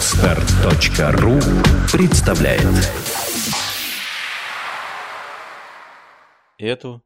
[0.00, 1.38] Отстар.ру
[1.92, 2.64] представляет
[6.56, 7.04] Эту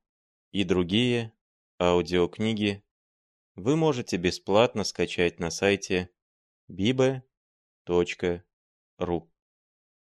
[0.53, 1.33] и другие
[1.81, 2.85] аудиокниги
[3.57, 6.11] вы можете бесплатно скачать на сайте
[6.71, 7.25] bibe.ru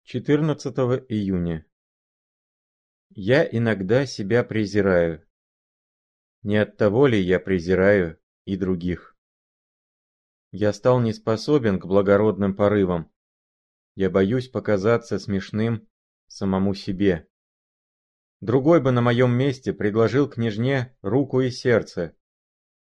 [0.04, 0.76] 14
[1.10, 1.66] июня.
[3.10, 5.28] Я иногда себя презираю.
[6.42, 9.17] Не от того ли я презираю и других?
[10.50, 13.12] Я стал не способен к благородным порывам.
[13.94, 15.86] Я боюсь показаться смешным
[16.26, 17.28] самому себе.
[18.40, 22.16] Другой бы на моем месте предложил княжне руку и сердце.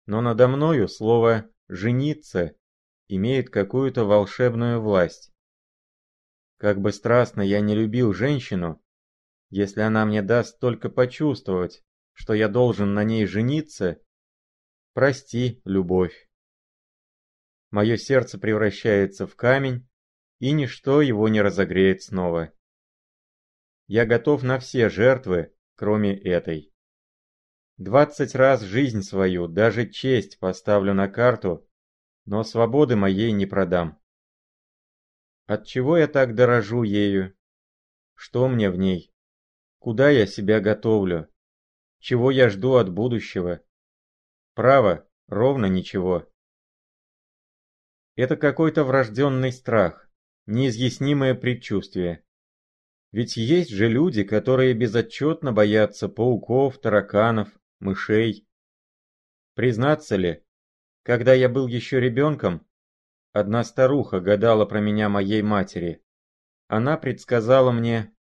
[0.06, 2.56] Но надо мною слово «жениться»
[3.08, 5.32] имеет какую-то волшебную власть.
[6.58, 8.84] Как бы страстно я не любил женщину,
[9.50, 14.02] если она мне даст только почувствовать, что я должен на ней жениться,
[14.94, 16.28] прости, любовь
[17.74, 19.90] мое сердце превращается в камень,
[20.38, 22.54] и ничто его не разогреет снова.
[23.88, 26.72] Я готов на все жертвы, кроме этой.
[27.78, 31.68] Двадцать раз жизнь свою, даже честь поставлю на карту,
[32.26, 34.00] но свободы моей не продам.
[35.48, 37.36] Отчего я так дорожу ею?
[38.14, 39.12] Что мне в ней?
[39.80, 41.28] Куда я себя готовлю?
[41.98, 43.62] Чего я жду от будущего?
[44.54, 46.32] Право, ровно ничего.
[48.16, 50.08] Это какой-то врожденный страх,
[50.46, 52.24] неизъяснимое предчувствие.
[53.12, 58.48] Ведь есть же люди, которые безотчетно боятся пауков, тараканов, мышей.
[59.56, 60.44] Признаться ли,
[61.04, 62.66] когда я был еще ребенком,
[63.32, 66.04] одна старуха гадала про меня моей матери.
[66.68, 68.16] Она предсказала мне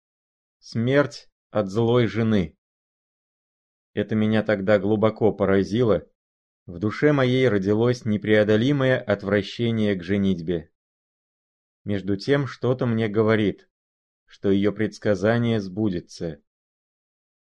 [0.59, 2.57] смерть от злой жены.
[3.93, 6.07] Это меня тогда глубоко поразило,
[6.65, 10.71] в душе моей родилось непреодолимое отвращение к женитьбе.
[11.83, 13.69] Между тем что-то мне говорит,
[14.25, 16.41] что ее предсказание сбудется.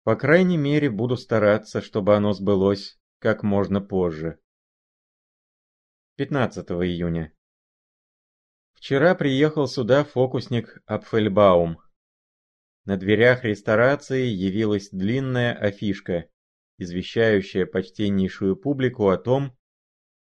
[0.03, 4.39] По крайней мере, буду стараться, чтобы оно сбылось как можно позже.
[6.15, 7.33] 15 июня.
[8.73, 11.81] Вчера приехал сюда фокусник Апфельбаум.
[12.85, 16.29] На дверях ресторации явилась длинная афишка,
[16.79, 19.55] извещающая почтеннейшую публику о том,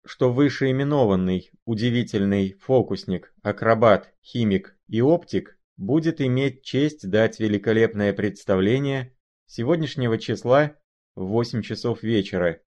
[0.06, 10.18] что вышеименованный удивительный фокусник, акробат, химик и оптик будет иметь честь дать великолепное представление сегодняшнего
[10.18, 10.76] числа
[11.16, 12.62] в 8 часов вечера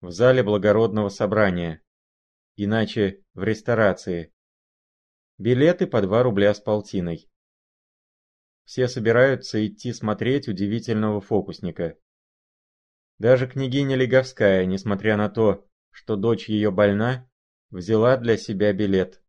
[0.00, 1.82] в зале благородного собрания,
[2.56, 4.32] иначе в ресторации.
[5.36, 7.28] Билеты по 2 рубля с полтиной.
[8.64, 11.98] Все собираются идти смотреть удивительного фокусника.
[13.18, 17.30] Даже княгиня Леговская, несмотря на то, что дочь ее больна,
[17.70, 19.22] взяла для себя билет.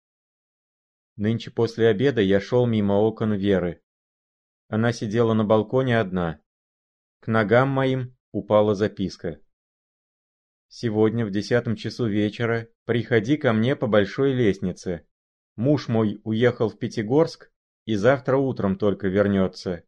[1.16, 3.82] Нынче после обеда я шел мимо окон Веры.
[4.68, 6.42] Она сидела на балконе одна.
[7.20, 9.40] К ногам моим упала записка.
[10.68, 15.08] Сегодня в десятом часу вечера приходи ко мне по большой лестнице.
[15.56, 17.52] Муж мой уехал в Пятигорск
[17.86, 19.84] и завтра утром только вернется.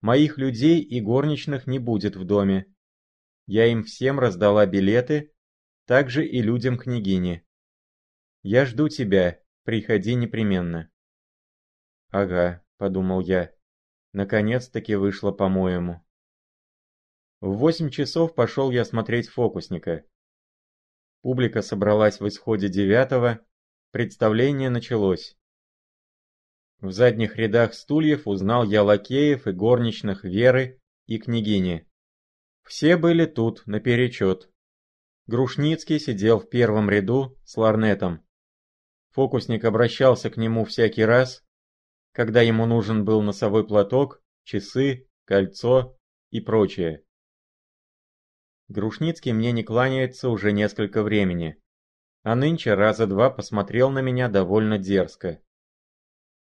[0.00, 2.73] Моих людей и горничных не будет в доме.
[3.46, 5.32] Я им всем раздала билеты,
[5.86, 7.46] также и людям княгини.
[8.42, 10.90] Я жду тебя, приходи непременно.
[12.10, 13.52] Ага, подумал я,
[14.12, 16.04] наконец-таки вышло по-моему.
[17.40, 20.04] В восемь часов пошел я смотреть фокусника.
[21.20, 23.40] Публика собралась в исходе девятого,
[23.90, 25.36] представление началось.
[26.80, 31.86] В задних рядах стульев узнал я лакеев и горничных Веры и княгини.
[32.64, 34.50] Все были тут, наперечет.
[35.26, 38.24] Грушницкий сидел в первом ряду с ларнетом.
[39.10, 41.44] Фокусник обращался к нему всякий раз,
[42.12, 45.98] когда ему нужен был носовой платок, часы, кольцо
[46.30, 47.04] и прочее.
[48.68, 51.62] Грушницкий мне не кланяется уже несколько времени,
[52.22, 55.42] а нынче раза два посмотрел на меня довольно дерзко.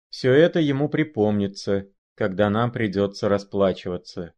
[0.10, 4.34] Все это ему припомнится, когда нам придется расплачиваться.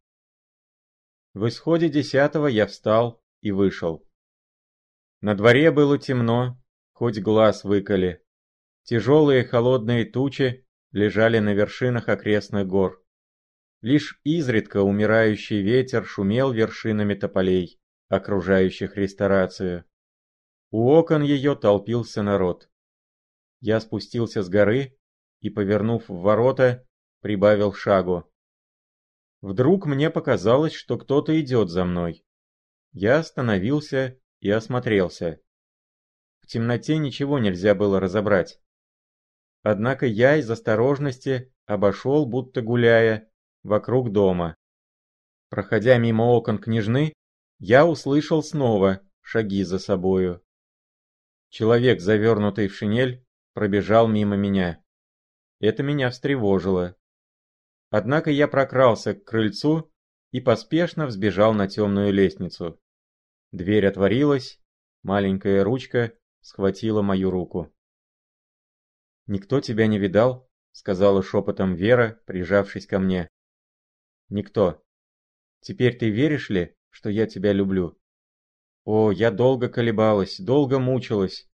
[1.38, 4.04] В исходе десятого я встал и вышел.
[5.22, 6.60] На дворе было темно,
[6.94, 8.24] хоть глаз выколи.
[8.82, 13.06] Тяжелые холодные тучи лежали на вершинах окрестных гор.
[13.82, 19.86] Лишь изредка умирающий ветер шумел вершинами тополей, окружающих ресторацию.
[20.72, 22.68] У окон ее толпился народ.
[23.60, 24.98] Я спустился с горы
[25.42, 26.88] и, повернув в ворота,
[27.22, 28.28] прибавил шагу.
[29.42, 32.26] Вдруг мне показалось, что кто-то идет за мной.
[32.92, 35.40] Я остановился и осмотрелся.
[36.42, 38.60] В темноте ничего нельзя было разобрать.
[39.64, 43.30] Однако я из осторожности обошел, будто гуляя,
[43.64, 44.56] вокруг дома.
[45.50, 47.14] Проходя мимо окон княжны,
[47.60, 50.44] я услышал снова шаги за собою.
[51.50, 54.84] Человек, завернутый в шинель, пробежал мимо меня.
[55.60, 56.97] Это меня встревожило.
[57.90, 59.92] Однако я прокрался к крыльцу
[60.32, 62.80] и поспешно взбежал на темную лестницу.
[63.52, 64.62] Дверь отворилась,
[65.04, 67.74] маленькая ручка схватила мою руку.
[69.26, 73.30] «Никто тебя не видал?»— сказала шепотом Вера, прижавшись ко мне.
[74.30, 74.84] «Никто.
[75.62, 77.98] Теперь ты веришь ли, что я тебя люблю?»
[78.84, 81.50] «О, я долго колебалась, долго мучилась,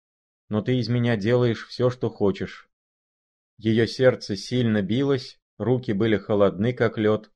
[0.49, 2.69] но ты из меня делаешь все, что хочешь».
[3.57, 7.31] Ее сердце сильно билось, руки были холодны, как лед.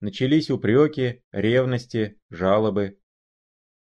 [0.00, 2.98] Начались упреки, ревности, жалобы.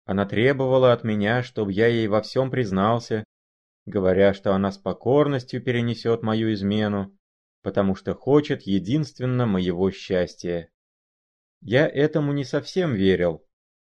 [0.05, 3.25] Она требовала от меня, чтобы я ей во всем признался,
[3.87, 7.17] говоря, что она с покорностью перенесет мою измену,
[7.63, 10.69] потому что хочет единственно моего счастья.
[11.61, 13.47] Я этому не совсем верил,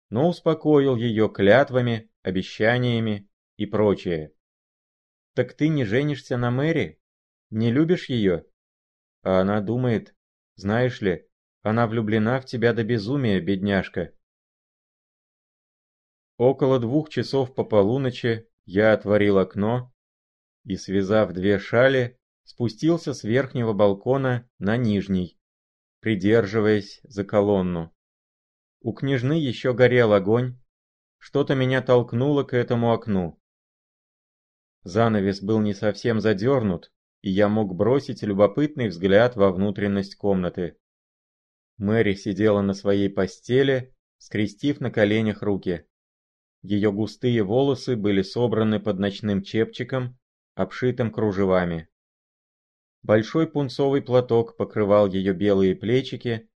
[0.10, 4.34] но успокоил ее клятвами, обещаниями и прочее.
[5.34, 7.00] «Так ты не женишься на Мэри?
[7.52, 8.46] Не любишь ее?»
[9.24, 10.16] А она думает,
[10.56, 11.28] знаешь ли,
[11.62, 14.14] она влюблена в тебя до безумия, бедняжка.
[16.38, 19.94] Около двух часов по полуночи я отворил окно
[20.64, 25.40] и, связав две шали, спустился с верхнего балкона на нижний,
[26.00, 27.96] придерживаясь за колонну.
[28.82, 30.60] У княжны еще горел огонь,
[31.20, 33.40] что-то меня толкнуло к этому окну.
[34.84, 36.92] Занавес был не совсем задернут,
[37.22, 40.78] и я мог бросить любопытный взгляд во внутренность комнаты.
[41.78, 45.86] Мэри сидела на своей постели, скрестив на коленях руки.
[46.62, 50.20] Ее густые волосы были собраны под ночным чепчиком,
[50.56, 51.90] обшитым кружевами.
[53.02, 56.48] Большой пунцовый платок покрывал ее белые плечики,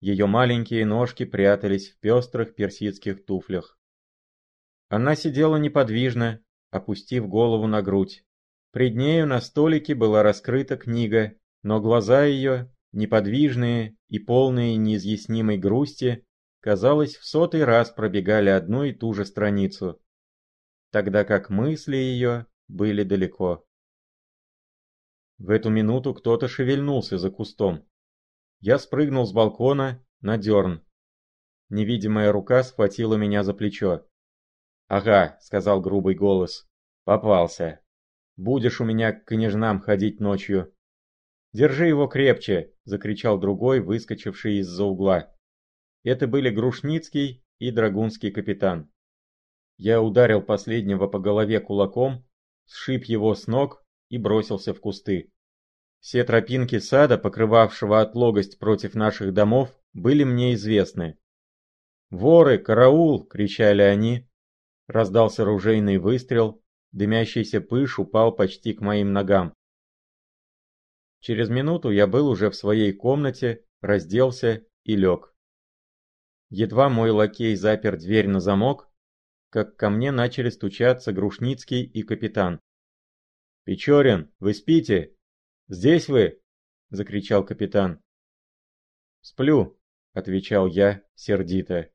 [0.00, 3.78] ее маленькие ножки прятались в пестрых персидских туфлях.
[4.88, 8.24] Она сидела неподвижно, опустив голову на грудь.
[8.76, 16.26] Пред нею на столике была раскрыта книга, но глаза ее, неподвижные и полные неизъяснимой грусти,
[16.60, 19.98] казалось, в сотый раз пробегали одну и ту же страницу,
[20.90, 23.66] тогда как мысли ее были далеко.
[25.38, 27.88] В эту минуту кто-то шевельнулся за кустом.
[28.60, 30.84] Я спрыгнул с балкона на дерн.
[31.70, 34.06] Невидимая рука схватила меня за плечо.
[34.86, 36.68] «Ага»,— сказал грубый голос,—
[37.04, 37.80] «попался».
[38.36, 40.72] Будешь у меня к княжнам ходить ночью».
[41.52, 45.34] «Держи его крепче!»– закричал другой, выскочивший из-за угла.
[46.04, 48.90] Это были Грушницкий и Драгунский капитан.
[49.78, 52.26] Я ударил последнего по голове кулаком,
[52.66, 55.32] сшиб его с ног и бросился в кусты.
[56.00, 61.18] Все тропинки сада, покрывавшего отлогость против наших домов, были мне известны.
[62.10, 64.28] «Воры, караул!»— кричали они.
[64.86, 66.62] Раздался ружейный выстрел,
[66.96, 69.52] Дымящийся пыш упал почти к моим ногам.
[71.20, 75.34] Через минуту я был уже в своей комнате, разделся и лег.
[76.48, 78.88] Едва мой лакей запер дверь на замок,
[79.50, 82.60] как ко мне начали стучаться Грушницкий и капитан.
[83.64, 85.14] «Печорин, вы спите?
[85.68, 86.40] Здесь вы?»–
[86.88, 88.00] закричал капитан.
[89.20, 89.78] «Сплю»,–
[90.14, 91.90] отвечал я сердито.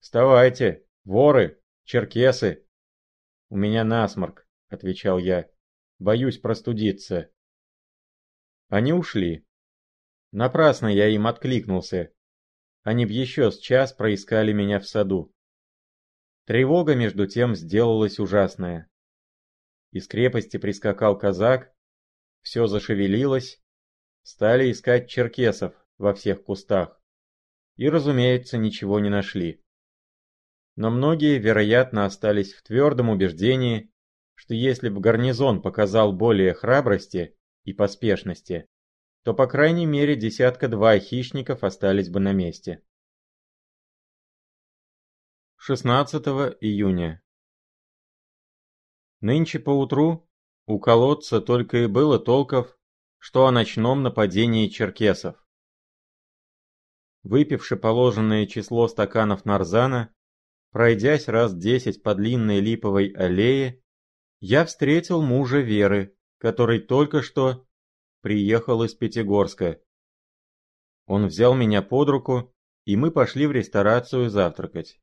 [0.00, 2.67] «Вставайте, воры, черкесы!»
[3.50, 5.48] «У меня насморк»,— отвечал я.
[5.98, 7.30] «Боюсь простудиться».
[8.68, 9.46] Они ушли.
[10.32, 12.12] Напрасно я им откликнулся.
[12.82, 15.32] Они б еще с час проискали меня в саду.
[16.44, 18.90] Тревога между тем сделалась ужасная.
[19.92, 21.74] Из крепости прискакал казак,
[22.42, 23.62] все зашевелилось,
[24.22, 27.00] стали искать черкесов во всех кустах.
[27.76, 29.62] И, разумеется, ничего не нашли
[30.78, 33.92] но многие, вероятно, остались в твердом убеждении,
[34.36, 38.68] что если бы гарнизон показал более храбрости и поспешности,
[39.24, 42.80] то по крайней мере десятка-два хищников остались бы на месте.
[45.56, 46.24] 16
[46.60, 47.24] июня
[49.20, 50.30] Нынче поутру
[50.66, 52.78] у колодца только и было толков,
[53.18, 55.44] что о ночном нападении черкесов.
[57.24, 60.14] Выпивши положенное число стаканов нарзана,
[60.70, 63.82] Пройдясь раз десять по длинной липовой аллее,
[64.40, 67.66] я встретил мужа Веры, который только что
[68.20, 69.80] приехал из Пятигорска.
[71.06, 75.00] Он взял меня под руку, и мы пошли в ресторацию завтракать.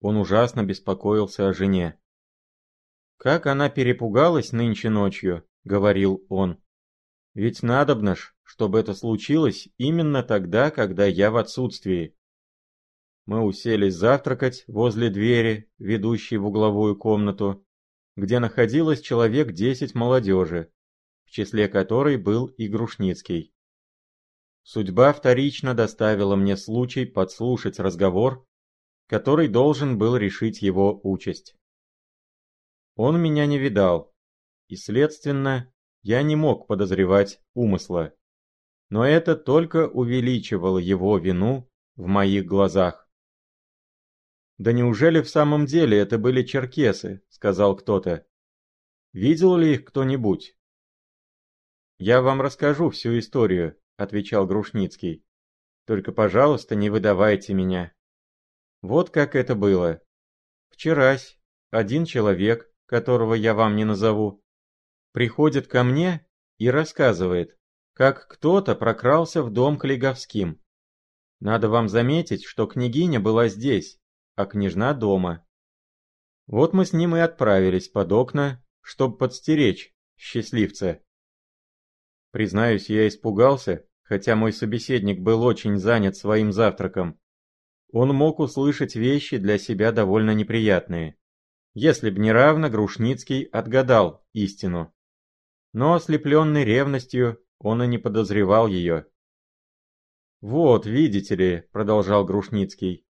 [0.00, 2.00] Он ужасно беспокоился о жене.
[3.18, 6.60] Как она перепугалась нынче ночью,— говорил он.
[7.34, 12.16] «Ведь надобно ж, чтобы это случилось именно тогда, когда я в отсутствии».
[13.26, 17.64] Мы уселись завтракать возле двери, ведущей в угловую комнату,
[18.16, 20.72] где находилось человек десять молодежи,
[21.24, 23.54] в числе которой был и Грушницкий.
[24.64, 28.46] Судьба вторично доставила мне случай подслушать разговор,
[29.06, 31.56] который должен был решить его участь.
[32.96, 34.12] Он меня не видал,
[34.68, 38.14] и, следственно, я не мог подозревать умысла.
[38.90, 43.01] Но это только увеличивало его вину в моих глазах.
[44.58, 48.26] «Да неужели в самом деле это были черкесы?»— сказал кто-то.
[49.12, 50.56] «Видел ли их кто-нибудь?»
[51.98, 55.24] «Я вам расскажу всю историю»,— отвечал Грушницкий.
[55.86, 57.92] «Только, пожалуйста, не выдавайте меня».
[58.82, 60.02] Вот как это было.
[60.70, 61.38] Вчерась
[61.70, 64.42] один человек, которого я вам не назову,
[65.12, 66.26] приходит ко мне
[66.58, 67.56] и рассказывает,
[67.94, 70.60] как кто-то прокрался в дом к Леговским.
[71.40, 73.98] Надо вам заметить, что княгиня была здесь,
[74.34, 75.46] а княжна дома.
[76.46, 81.02] Вот мы с ним и отправились под окна, чтобы подстеречь счастливца.
[82.30, 87.18] Признаюсь, я испугался, хотя мой собеседник был очень занят своим завтраком.
[87.92, 91.18] Он мог услышать вещи для себя довольно неприятные.
[91.74, 94.94] Если б не равно Грушницкий отгадал истину.
[95.72, 99.06] Но ослепленный ревностью, он и не подозревал ее.
[100.40, 103.06] «Вот, видите ли»,— продолжал Грушницкий,—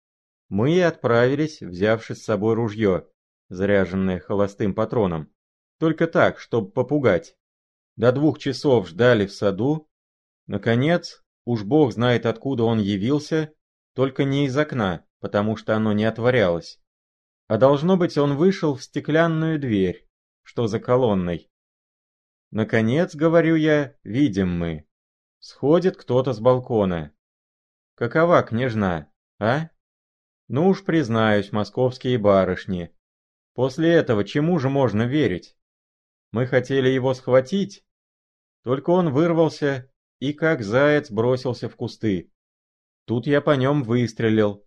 [0.50, 3.08] «мы и отправились, взявши с собой ружье,
[3.50, 5.32] заряженное холостым патроном.
[5.80, 7.36] Только так, чтобы попугать.
[7.96, 9.90] До двух часов ждали в саду.
[10.48, 13.54] Наконец, уж бог знает откуда он явился,
[13.94, 16.80] только не из окна, потому что оно не отворялось.
[17.48, 20.08] А должно быть, он вышел в стеклянную дверь,
[20.44, 21.52] что за колонной.
[22.52, 24.88] Наконец, говорю я, видим мы.
[25.40, 27.14] Сходит кто-то с балкона.
[27.96, 29.70] Какова княжна, а?
[30.50, 32.92] Ну уж признаюсь, московские барышни.
[33.54, 35.56] После этого чему же можно верить?
[36.32, 37.86] Мы хотели его схватить,
[38.64, 42.32] только он вырвался и как заяц бросился в кусты.
[43.06, 44.66] Тут я по нем выстрелил.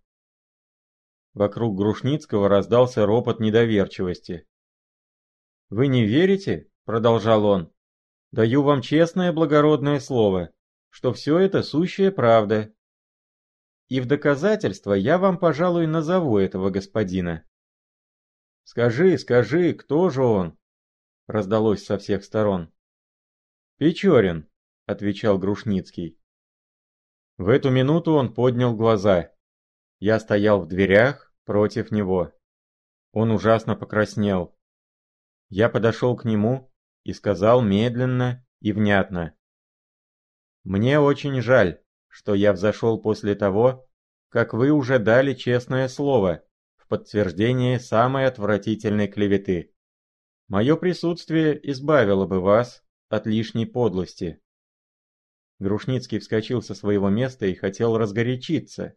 [1.33, 4.47] Вокруг Грушницкого раздался ропот недоверчивости.
[5.69, 7.73] «Вы не верите?»— продолжал он.
[8.31, 10.51] «Даю вам честное благородное слово,
[10.89, 12.73] что все это сущая правда.
[13.89, 17.45] И в доказательство я вам, пожалуй, назову этого господина».
[18.63, 20.57] «Скажи, скажи, кто же он?»—
[21.27, 22.73] раздалось со всех сторон.
[23.77, 24.49] «Печорин»,—
[24.85, 26.17] отвечал Грушницкий.
[27.37, 29.31] В эту минуту он поднял глаза.
[29.99, 32.31] Я стоял в дверях против него.
[33.11, 34.57] Он ужасно покраснел.
[35.49, 36.71] Я подошел к нему
[37.03, 39.35] и сказал медленно и внятно.
[40.63, 41.82] «Мне очень жаль,
[42.13, 43.89] что я взошел после того,
[44.29, 46.43] как вы уже дали честное слово
[46.75, 49.73] в подтверждение самой отвратительной клеветы.
[50.47, 54.39] Мое присутствие избавило бы вас от лишней подлости.
[55.57, 58.95] Грушницкий вскочил со своего места и хотел разгорячиться.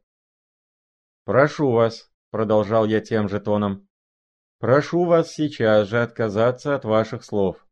[1.25, 3.89] «Прошу вас»,— продолжал я тем же тоном,—
[4.59, 7.67] «прошу вас сейчас же отказаться от ваших слов.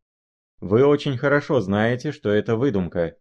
[0.61, 3.19] Вы очень хорошо знаете, что это выдумка.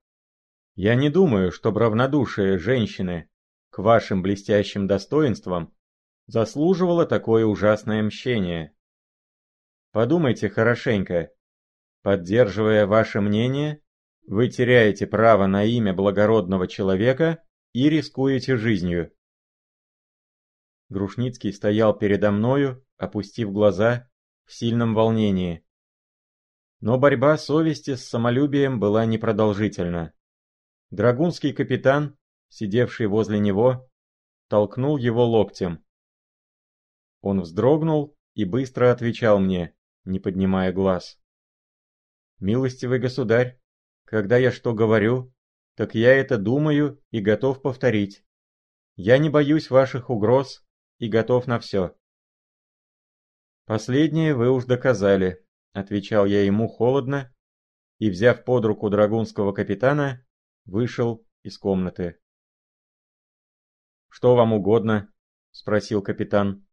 [0.76, 3.30] Я не думаю, чтобы равнодушие женщины
[3.70, 5.74] к вашим блестящим достоинствам
[6.26, 8.76] заслуживало такое ужасное мщение.
[9.92, 11.32] Подумайте хорошенько.
[12.02, 13.82] Поддерживая ваше мнение,
[14.26, 19.14] вы теряете право на имя благородного человека и рискуете жизнью.
[20.90, 24.10] Грушницкий стоял передо мною, опустив глаза,
[24.46, 25.66] в сильном волнении.
[26.80, 30.14] Но борьба совести с самолюбием была непродолжительна.
[30.94, 32.20] Драгунский капитан,
[32.50, 33.90] сидевший возле него,
[34.48, 35.84] толкнул его локтем.
[37.22, 41.20] Он вздрогнул и быстро отвечал мне, не поднимая глаз.
[42.38, 43.60] «Милостивый государь,
[44.04, 45.34] когда я что говорю,
[45.74, 48.24] так я это думаю и готов повторить.
[48.96, 50.64] Я не боюсь ваших угроз
[51.00, 51.98] и готов на все.
[53.66, 57.34] «Последнее вы уж доказали»,— отвечал я ему холодно,
[57.98, 60.24] и, взяв под руку драгунского капитана,
[60.66, 62.20] вышел из комнаты.
[64.10, 65.12] «Что вам угодно?»—
[65.52, 66.66] спросил капитан.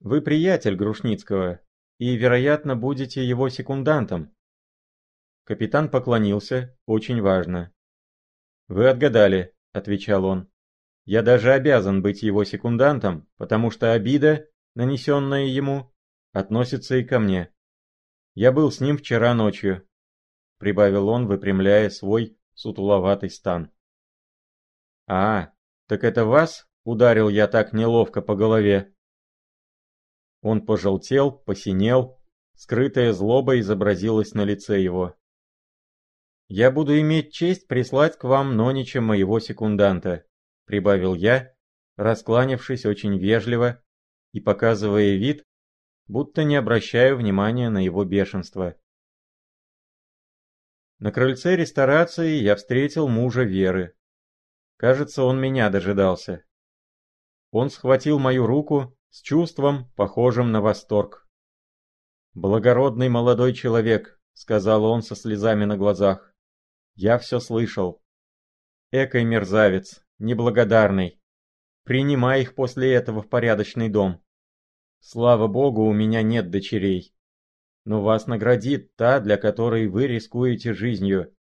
[0.00, 1.60] «Вы приятель Грушницкого
[1.98, 4.36] и, вероятно, будете его секундантом»,
[5.46, 7.72] Капитан поклонился, очень важно.
[8.66, 10.50] «Вы отгадали»,— отвечал он.
[11.04, 15.94] «Я даже обязан быть его секундантом, потому что обида, нанесенная ему,
[16.32, 17.54] относится и ко мне.
[18.34, 19.88] Я был с ним вчера ночью,
[20.58, 23.70] прибавил он, выпрямляя свой сутуловатый стан.
[25.06, 25.52] «А,
[25.86, 28.92] так это вас ударил я так неловко по голове?»
[30.42, 32.20] Он пожелтел, посинел,
[32.54, 35.16] скрытая злоба изобразилась на лице его.
[36.48, 40.24] «Я буду иметь честь прислать к вам Нонича моего секунданта»,—
[40.64, 41.54] прибавил я,
[41.96, 43.82] раскланившись очень вежливо
[44.32, 45.44] и показывая вид,
[46.06, 48.76] будто не обращаю внимания на его бешенство.
[50.98, 53.94] На крыльце ресторации я встретил мужа Веры.
[54.78, 56.44] Кажется, он меня дожидался.
[57.50, 61.28] Он схватил мою руку с чувством, похожим на восторг.
[62.32, 66.34] «Благородный молодой человек»,— сказал он со слезами на глазах.
[66.94, 68.02] «Я все слышал.
[68.90, 71.20] Экой мерзавец, неблагодарный.
[71.84, 74.22] Принимай их после этого в порядочный дом.
[75.00, 77.15] Слава богу, у меня нет дочерей
[77.86, 81.32] но вас наградит та, для которой вы рискуете жизнью.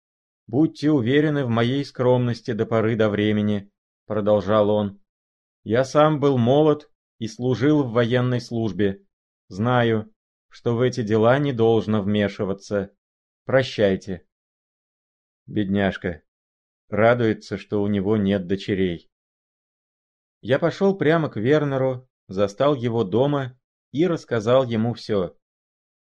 [0.47, 3.73] Будьте уверены в моей скромности до поры до времени»,—
[4.07, 5.03] продолжал он.
[5.63, 9.07] «Я сам был молод и служил в военной службе.
[9.49, 10.13] Знаю,
[10.51, 12.93] что в эти дела не должно вмешиваться.
[13.47, 14.27] Прощайте».
[15.47, 16.23] Бедняжка.
[16.91, 19.11] Радуется, что у него нет дочерей.
[20.43, 23.59] Я пошел прямо к Вернеру, застал его дома
[23.93, 25.35] и рассказал ему все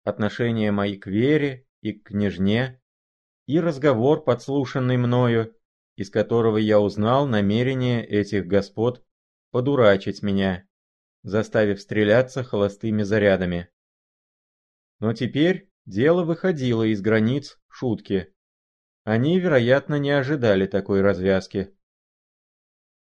[0.03, 2.81] отношения мои к Вере и к княжне,
[3.47, 5.55] и разговор, подслушанный мною,
[5.95, 9.05] из которого я узнал намерение этих господ
[9.51, 10.67] подурачить меня,
[11.23, 13.69] заставив стреляться холостыми зарядами.
[14.99, 18.33] Но теперь дело выходило из границ шутки.
[19.03, 21.75] Они, вероятно, не ожидали такой развязки.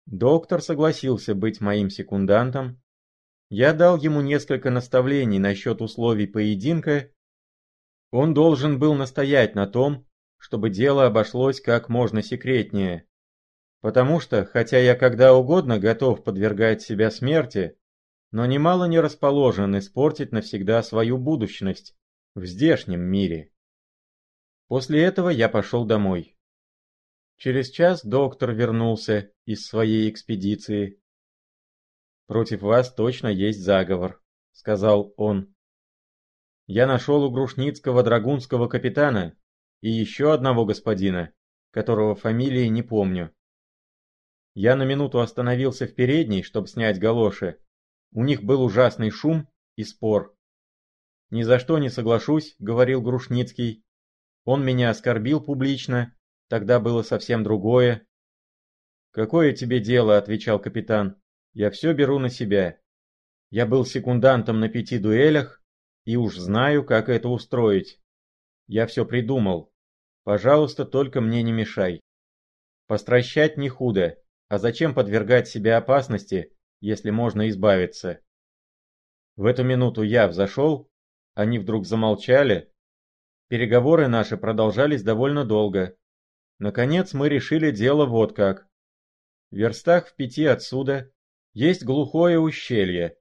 [0.07, 2.82] Доктор согласился быть моим секундантом,
[3.53, 7.11] я дал ему несколько наставлений насчет условий поединка.
[8.11, 10.07] Он должен был настоять на том,
[10.39, 13.07] чтобы дело обошлось как можно секретнее.
[13.83, 17.77] Потому что, хотя я когда угодно готов подвергать себя смерти,
[18.31, 21.95] но немало не расположен испортить навсегда свою будущность
[22.35, 23.53] в здешнем мире.
[24.69, 26.39] После этого я пошел домой.
[27.37, 31.02] Через час доктор вернулся из своей экспедиции.
[32.33, 34.19] «Против вас точно есть заговор»,—
[34.53, 35.55] сказал он.
[36.67, 39.37] «Я нашел у Грушницкого драгунского капитана
[39.83, 41.35] и еще одного господина,
[41.73, 43.35] которого фамилии не помню.
[44.55, 47.59] Я на минуту остановился в передней, чтобы снять галоши.
[48.13, 50.35] У них был ужасный шум и спор.
[51.29, 53.85] «Ни за что не соглашусь»,— говорил Грушницкий.
[54.47, 56.17] «Он меня оскорбил публично,
[56.49, 58.07] тогда было совсем другое».
[59.11, 61.22] «Какое тебе дело?»— отвечал капитан.
[61.55, 62.79] Я все беру на себя.
[63.51, 65.63] Я был секундантом на пяти дуэлях
[66.05, 68.01] и уж знаю, как это устроить.
[68.67, 69.73] Я все придумал.
[70.25, 72.01] Пожалуйста, только мне не мешай.
[72.87, 78.21] Постращать не худо, а зачем подвергать себя опасности, если можно избавиться?
[79.37, 80.91] В эту минуту я взошел,
[81.35, 82.73] они вдруг замолчали.
[83.49, 85.97] Переговоры наши продолжались довольно долго.
[86.59, 88.69] Наконец мы решили дело вот как.
[89.51, 91.13] В верстах в пяти отсюда
[91.53, 93.17] есть глухое ущелье.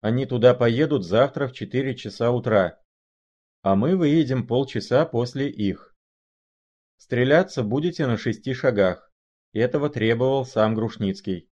[0.00, 2.80] Они туда поедут завтра в 4 часа утра.
[3.62, 5.96] А мы выедем полчаса после их.
[6.98, 9.10] Стреляться будете на шести шагах.
[9.52, 11.50] Этого требовал сам Грушницкий.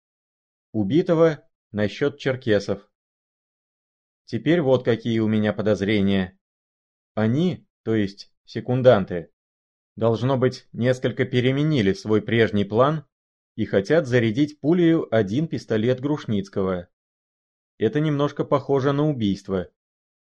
[0.73, 2.89] Убитого насчет черкесов.
[4.25, 6.39] Теперь вот какие у меня подозрения.
[7.15, 9.33] Они, то есть секунданты,
[9.97, 13.07] должно быть, несколько переменили свой прежний план
[13.57, 16.89] и хотят зарядить пулею один пистолет Грушницкого.
[17.79, 19.71] Это немножко похоже на убийство.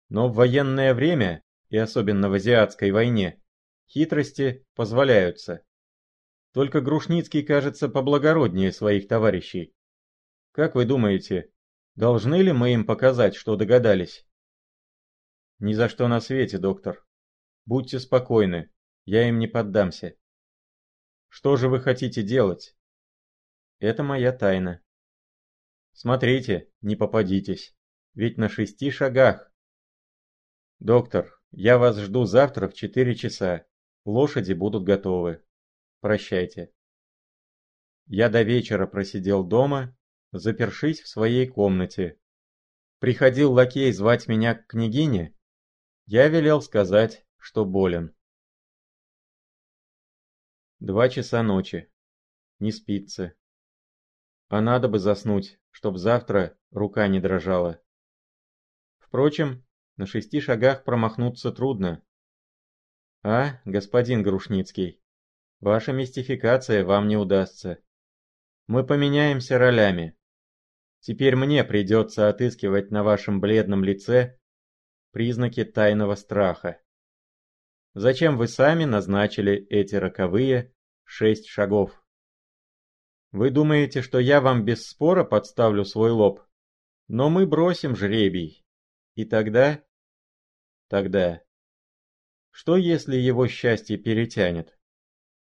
[0.10, 3.42] Но в военное время, и особенно в азиатской войне,
[3.88, 5.64] хитрости позволяются.
[6.54, 9.74] Только Грушницкий кажется поблагороднее своих товарищей.
[10.52, 11.52] Как вы думаете,
[11.96, 14.28] должны ли мы им показать, что догадались?
[15.60, 17.06] Ни за что на свете, доктор.
[17.66, 18.70] Будьте спокойны,
[19.06, 20.16] я им не поддамся.
[21.30, 22.76] Что же вы хотите делать?
[23.84, 24.82] Это моя тайна.
[25.92, 27.76] Смотрите, не попадитесь,
[28.14, 29.52] ведь на шести шагах.
[30.80, 33.66] Доктор, я вас жду завтра в четыре часа.
[34.06, 35.44] Лошади будут готовы.
[36.00, 36.72] Прощайте.
[38.06, 39.94] Я до вечера просидел дома,
[40.32, 42.18] запершись в своей комнате.
[43.00, 45.36] Приходил лакей звать меня к княгине.
[46.06, 48.16] Я велел сказать, что болен.
[50.80, 51.92] Два часа ночи.
[52.60, 53.36] Не спится.
[54.54, 57.82] А надо бы заснуть, чтоб завтра рука не дрожала.
[59.00, 59.66] Впрочем,
[59.98, 62.04] на шести шагах промахнуться трудно.
[63.24, 65.02] А, господин Грушницкий,
[65.60, 67.80] ваша мистификация вам не удастся.
[68.68, 70.16] Мы поменяемся ролями.
[71.00, 74.40] Теперь мне придется отыскивать на вашем бледном лице
[75.10, 76.80] признаки тайного страха.
[77.96, 82.03] Зачем вы сами назначили эти роковые шесть шагов?
[83.34, 86.44] Вы думаете, что я вам без спора подставлю свой лоб?
[87.08, 88.64] Но мы бросим жребий.
[89.16, 89.84] И тогда...
[90.88, 91.42] Тогда...
[92.52, 94.78] Что если его счастье перетянет?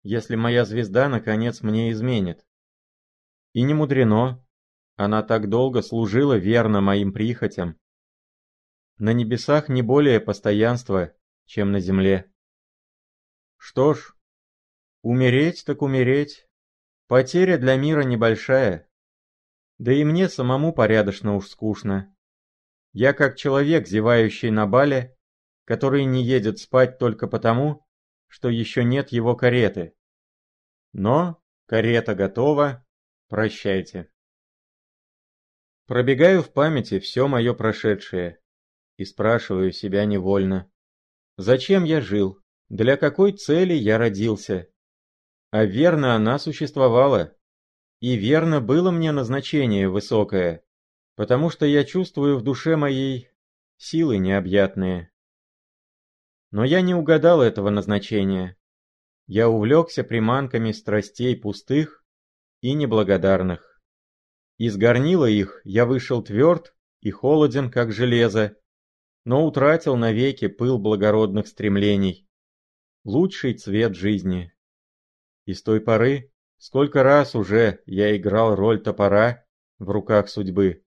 [0.03, 2.45] Если моя звезда наконец мне изменит?
[3.53, 4.45] И не мудрено.
[4.97, 7.79] Она так долго служила верно моим прихотям.
[8.99, 12.33] На небесах не более постоянства, чем на земле.
[13.59, 14.17] Что ж,
[15.03, 16.46] умереть так умереть.
[17.09, 18.91] Потеря для мира небольшая.
[19.79, 22.13] Да и мне самому порядочно уж скучно.
[22.93, 25.17] Я как человек, зевающий на бале,
[25.65, 27.87] который не едет спать только потому,
[28.27, 29.95] что еще нет его кареты.
[30.93, 32.85] Но карета готова,
[33.29, 34.11] прощайте.
[35.87, 38.41] Пробегаю в памяти все мое прошедшее
[38.97, 40.71] и спрашиваю себя невольно.
[41.37, 42.41] Зачем я жил?
[42.69, 44.69] Для какой цели я родился?
[45.57, 47.35] А верно она существовала.
[48.01, 50.63] И верно было мне назначение высокое,
[51.15, 53.31] потому что я чувствую в душе моей
[53.79, 55.11] силы необъятные.
[56.51, 58.59] Но я не угадал этого назначения.
[59.27, 62.05] Я увлекся приманками страстей пустых
[62.61, 63.81] и неблагодарных.
[64.59, 68.59] Из горнила их я вышел тверд и холоден, как железо,
[69.25, 72.29] но утратил навеки пыл благородных стремлений
[73.05, 74.53] лучший цвет жизни.
[75.47, 79.45] И с той поры, сколько раз уже я играл роль топора
[79.79, 80.85] в руках судьбы.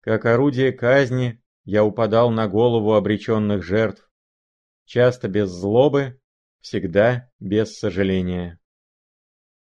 [0.00, 4.10] Как орудие казни я упадал на голову обреченных жертв,
[4.84, 6.20] часто без злобы,
[6.60, 8.58] всегда без сожаления.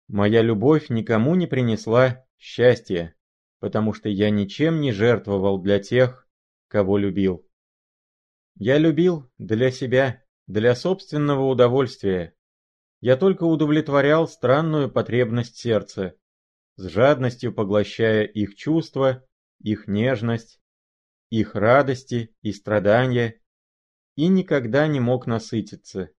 [0.08, 3.14] Моя любовь никому не принесла счастья,
[3.60, 6.28] потому что я ничем не жертвовал для тех,
[6.68, 7.46] кого любил.
[8.56, 12.34] Я любил для себя для собственного удовольствия.
[13.02, 16.14] Я только удовлетворял странную потребность сердца,
[16.76, 19.26] с жадностью поглощая их чувства,
[19.60, 20.60] их нежность,
[21.28, 23.40] их радости и страдания,
[24.14, 26.10] и никогда не мог насытиться.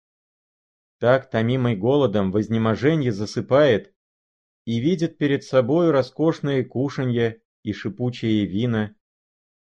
[0.99, 3.95] Так, томимый голодом, в изнеможении засыпает
[4.65, 8.93] и видит перед собой роскошные кушанья и шипучие вина.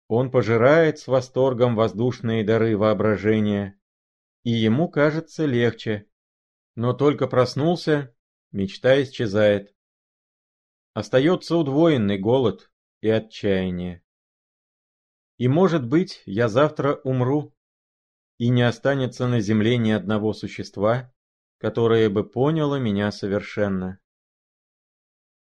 [0.09, 3.81] Он пожирает с восторгом воздушные дары воображения,
[4.44, 6.11] и ему кажется легче.
[6.77, 8.15] Но только проснулся,
[8.53, 9.75] мечта исчезает.
[10.95, 14.05] Остается удвоенный голод и отчаяние.
[15.39, 17.55] И может быть, я завтра умру,
[18.39, 21.12] и не останется на земле ни одного существа,
[21.59, 23.99] которое бы поняло меня совершенно.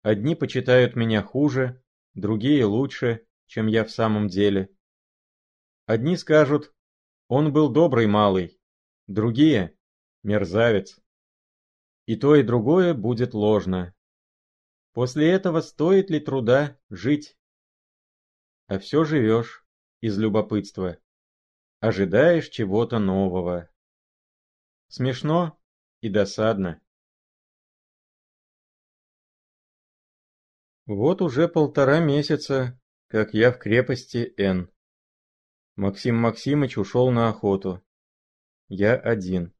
[0.03, 1.83] Одни почитают меня хуже,
[2.13, 4.69] другие лучше, чем я в самом деле.
[5.85, 6.73] Одни скажут,
[7.27, 8.59] он был добрый малый,
[9.07, 9.77] Другие–
[10.23, 11.02] мерзавец.
[12.05, 13.95] И то, и другое будет ложно.
[14.93, 17.37] После этого стоит ли труда жить?
[18.67, 19.65] А все живешь
[20.01, 20.97] из любопытства.
[21.79, 23.69] Ожидаешь чего-то нового.
[24.87, 25.59] Смешно
[26.01, 26.81] и досадно.
[30.85, 34.69] Вот уже полтора месяца, как я в крепости Н.
[35.75, 37.81] Максим Максимыч ушел на охоту.
[38.67, 39.53] Я один.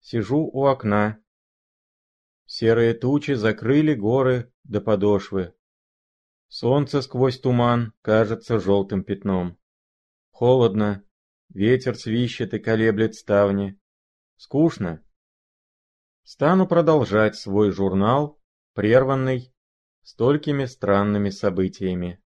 [0.00, 1.22] Сижу у окна.
[2.46, 5.54] Серые тучи закрыли горы до подошвы.
[6.46, 9.58] Солнце сквозь туман кажется желтым пятном.
[10.30, 11.04] Холодно,
[11.48, 13.80] ветер свищет и колеблет ставни.
[14.36, 15.04] Скучно.
[16.22, 18.40] Стану продолжать свой журнал,
[18.74, 19.52] прерванный
[20.02, 22.22] столькими странными событиями.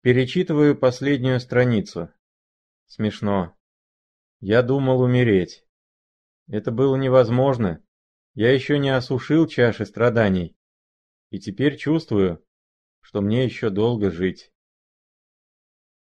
[0.00, 2.12] Перечитываю последнюю страницу.
[2.86, 3.56] Смешно.
[4.40, 5.64] Я думал умереть.
[6.48, 7.84] Это было невозможно.
[8.38, 10.56] Я еще не осушил чаши страданий.
[11.30, 12.46] И теперь чувствую,
[13.00, 14.52] что мне еще долго жить.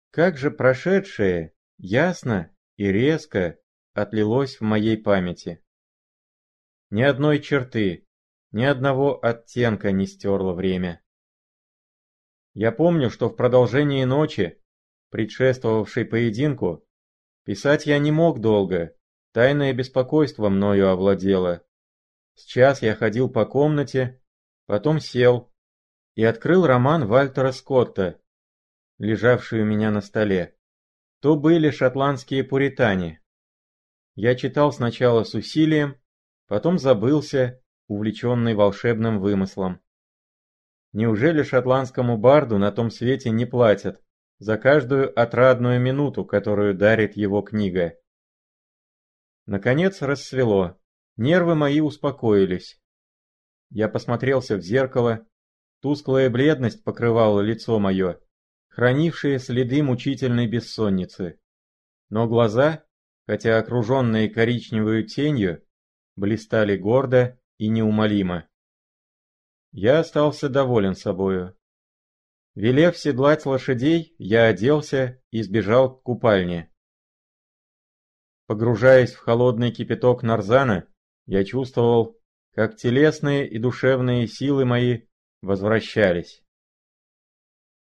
[0.10, 3.60] Как же прошедшее, ясно и резко
[3.94, 5.64] отлилось в моей памяти.
[6.90, 8.08] Ни одной черты,
[8.52, 11.04] ни одного оттенка не стерло время.
[12.56, 14.60] Я помню, что в продолжении ночи,
[15.12, 16.84] предшествовавшей поединку,
[17.44, 18.96] Писать я не мог долго,
[19.34, 21.64] тайное беспокойство мною овладело.
[22.36, 24.22] Сейчас я ходил по комнате,
[24.66, 25.52] потом сел
[26.16, 28.22] и открыл роман Вальтера Скотта,
[28.98, 30.58] лежавший у меня на столе.
[31.20, 33.22] То были шотландские пуритане.
[34.16, 36.00] Я читал сначала с усилием,
[36.48, 39.82] потом забылся, увлеченный волшебным вымыслом.
[40.92, 44.04] Неужели шотландскому барду на том свете не платят
[44.38, 47.98] за каждую отрадную минуту, которую дарит его книга?
[49.48, 50.80] Наконец рассвело,
[51.18, 52.82] нервы мои успокоились.
[53.70, 55.26] Я посмотрелся в зеркало,
[55.82, 58.20] тусклая бледность покрывала лицо мое,
[58.70, 61.40] хранившие следы мучительной бессонницы.
[62.10, 62.84] Но глаза,
[63.26, 65.64] хотя окруженные коричневой тенью,
[66.16, 68.48] блистали гордо и неумолимо.
[69.72, 71.58] Я остался доволен собою.
[72.54, 76.72] Велев седлать лошадей, я оделся и сбежал к купальне.
[78.46, 80.88] Погружаясь в холодный кипяток нарзана,
[81.26, 82.20] я чувствовал,
[82.54, 85.08] как телесные и душевные силы мои
[85.42, 86.44] возвращались.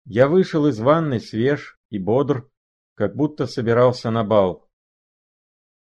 [0.05, 2.51] Я вышел из ванны свеж и бодр,
[2.95, 4.69] как будто собирался на бал.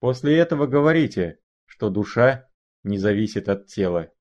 [0.01, 2.49] После этого говорите, что душа
[2.85, 4.13] не зависит от тела.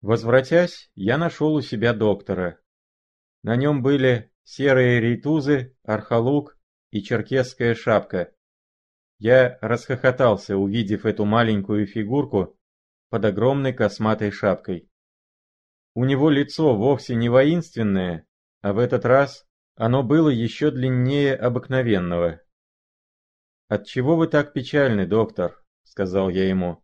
[0.00, 2.60] Возвратясь, я нашел у себя доктора.
[3.42, 6.58] На нем были серые рейтузы, архалук
[6.90, 8.34] и черкесская шапка.
[9.20, 12.58] Я расхохотался, увидев эту маленькую фигурку
[13.08, 14.90] под огромной косматой шапкой.
[15.94, 18.26] У него лицо вовсе не воинственное,
[18.60, 22.40] а в этот раз оно было еще длиннее обыкновенного.
[23.68, 26.82] «Отчего вы так печальны, доктор?»— сказал я ему.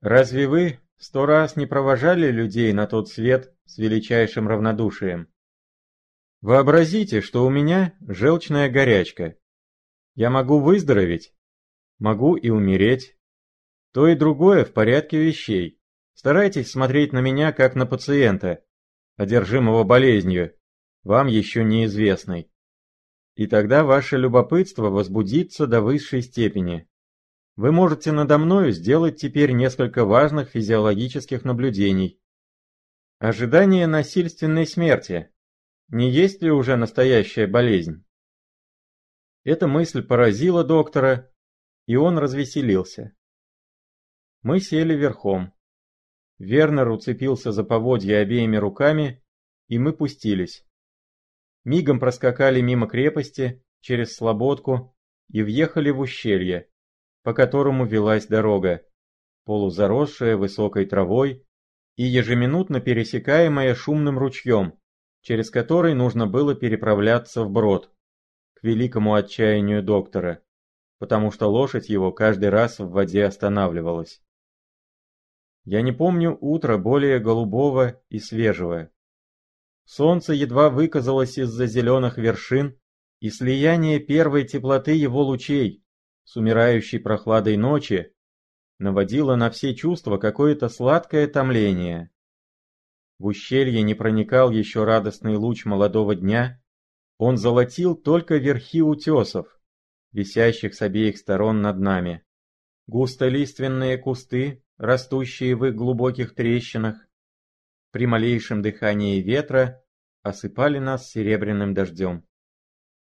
[0.00, 5.30] «Разве вы Сто раз не провожали людей на тот свет с величайшим равнодушием.
[6.40, 9.34] Вообразите, что у меня желчная горячка.
[10.14, 11.34] Я могу выздороветь,
[11.98, 13.16] могу и умереть.
[13.92, 15.80] То и другое в порядке вещей.
[16.14, 18.64] Старайтесь смотреть на меня как на пациента,
[19.16, 20.54] одержимого болезнью,
[21.02, 22.50] вам еще неизвестной.
[23.34, 26.88] И тогда ваше любопытство возбудится до высшей степени.
[27.54, 32.20] Вы можете надо мною сделать теперь несколько важных физиологических наблюдений.
[33.18, 35.30] Ожидание насильственной смерти.
[35.88, 38.04] Не есть ли уже настоящая болезнь?
[39.44, 41.30] Эта мысль поразила доктора,
[41.86, 43.16] и он развеселился.
[44.42, 45.52] Мы сели верхом.
[46.38, 49.24] Вернер уцепился за поводья обеими руками,
[49.68, 50.64] и мы пустились.
[51.64, 54.96] Мигом проскакали мимо крепости, через слободку
[55.28, 56.68] и въехали в ущелье
[57.26, 58.86] по которому велась дорога,
[59.46, 61.44] полузаросшая высокой травой
[61.96, 64.78] и ежеминутно пересекаемая шумным ручьем,
[65.22, 67.90] через который нужно было переправляться вброд,
[68.54, 70.40] к великому отчаянию доктора,
[70.98, 74.22] потому что лошадь его каждый раз в воде останавливалась.
[75.64, 78.90] Я не помню утра более голубого и свежего.
[79.84, 82.78] Солнце едва выказалось из-за зеленых вершин,
[83.20, 85.84] и слияние первой теплоты его лучей
[86.24, 88.12] с умирающей прохладой ночи
[88.78, 92.10] наводило на все чувства какое-то сладкое томление.
[93.18, 96.62] В ущелье не проникал еще радостный луч молодого дня,
[97.16, 99.55] он золотил только верхи утесов,
[100.16, 102.24] висящих с обеих сторон над нами.
[102.86, 107.06] Густолиственные кусты, растущие в их глубоких трещинах,
[107.92, 109.84] при малейшем дыхании ветра
[110.22, 112.26] осыпали нас серебряным дождем.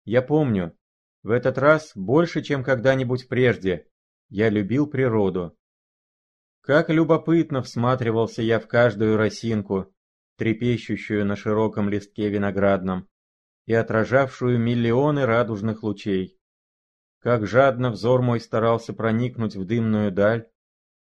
[0.04, 0.76] Я помню,
[1.22, 3.86] в этот раз больше, чем когда-нибудь прежде,
[4.28, 5.56] я любил природу.
[6.60, 9.90] Как любопытно всматривался я в каждую росинку,
[10.36, 13.08] трепещущую на широком листке виноградном
[13.64, 16.39] и отражавшую миллионы радужных лучей.
[17.20, 20.50] Как жадно взор мой старался проникнуть в дымную даль,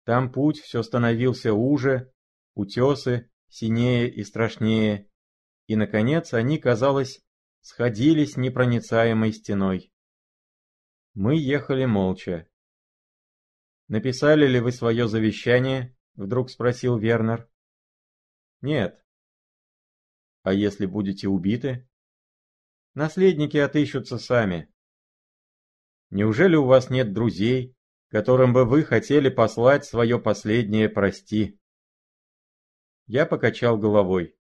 [0.05, 2.13] там путь все становился уже,
[2.53, 5.09] утесы синее и страшнее,
[5.67, 7.21] и, наконец, они, казалось,
[7.61, 9.91] сходились непроницаемой стеной.
[11.13, 12.47] Мы ехали молча.
[13.87, 17.49] «Написали ли вы свое завещание?»— вдруг спросил Вернер.
[18.61, 19.03] «Нет».
[20.43, 21.89] «А если будете убиты?»
[22.93, 24.73] «Наследники отыщутся сами».
[26.09, 27.75] «Неужели у вас нет друзей,
[28.09, 31.59] которым бы вы хотели послать свое последнее «прости»?»
[33.07, 34.35] Я покачал головой.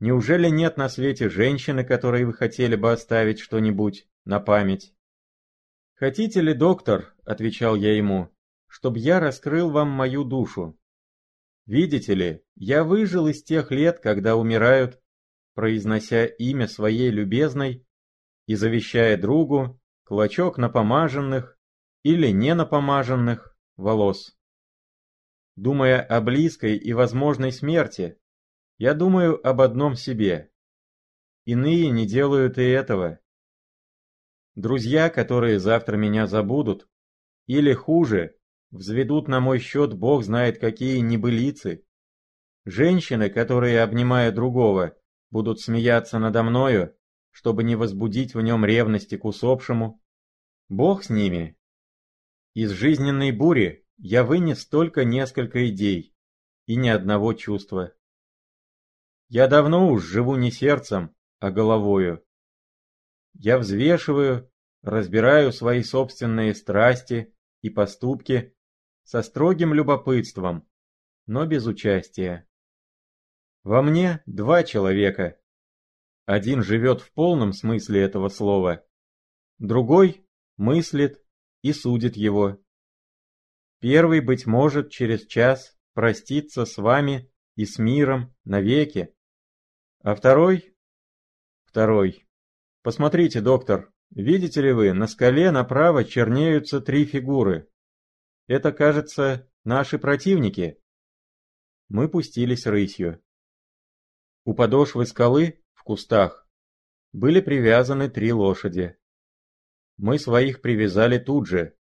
[0.00, 4.94] «Неужели нет на свете женщины, которой вы хотели бы оставить что-нибудь на память?»
[5.94, 8.28] «Хотите ли, доктор,— отвечал я ему,—
[8.66, 10.78] чтобы я раскрыл вам мою душу?
[11.64, 15.00] Видите ли, я выжил из тех лет, когда умирают,
[15.54, 17.86] произнося имя своей любезной
[18.46, 21.58] и завещая другу клочок напомаженных
[22.04, 24.38] или не напомаженных волос.
[25.56, 28.16] Думая о близкой и возможной смерти,
[28.78, 30.52] я думаю об одном себе.
[31.44, 33.18] Иные не делают и этого.
[34.54, 36.88] Друзья, которые завтра меня забудут,
[37.46, 38.36] Или хуже,
[38.70, 41.84] взведут на мой счет бог знает какие небылицы.
[42.64, 44.96] Женщины, которые, обнимая другого,
[45.30, 46.96] будут смеяться надо мною,
[47.36, 50.02] чтобы не возбудить в нем ревности к усопшему.
[50.70, 51.54] Бог с ними.
[52.54, 56.16] Из жизненной бури я вынес только несколько идей
[56.64, 57.92] и ни одного чувства.
[59.28, 62.24] Я давно уж живу не сердцем, а головою.
[63.34, 68.56] Я взвешиваю, разбираю свои собственные страсти и поступки
[69.02, 70.66] со строгим любопытством,
[71.26, 72.48] но без участия.
[73.62, 75.38] Во мне два человека.
[76.26, 78.84] Один живет в полном смысле этого слова,
[79.58, 81.24] другой мыслит
[81.62, 82.60] и судит его.
[83.78, 89.14] Первый, быть может, через час простится с вами и с миром навеки.
[90.02, 90.74] А второй?
[91.64, 92.26] Второй.
[92.82, 97.68] Посмотрите, доктор, видите ли вы, на скале направо чернеются три фигуры.
[98.48, 100.82] Это, кажется, наши противники.
[101.88, 103.22] Мы пустились рысью.
[104.44, 106.46] У подошвы скалы, кустах,
[107.12, 108.98] были привязаны три лошади.
[109.96, 111.74] Мы своих привязали тут же,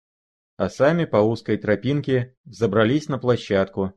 [0.57, 3.93] а сами по узкой тропинке забрались на площадку,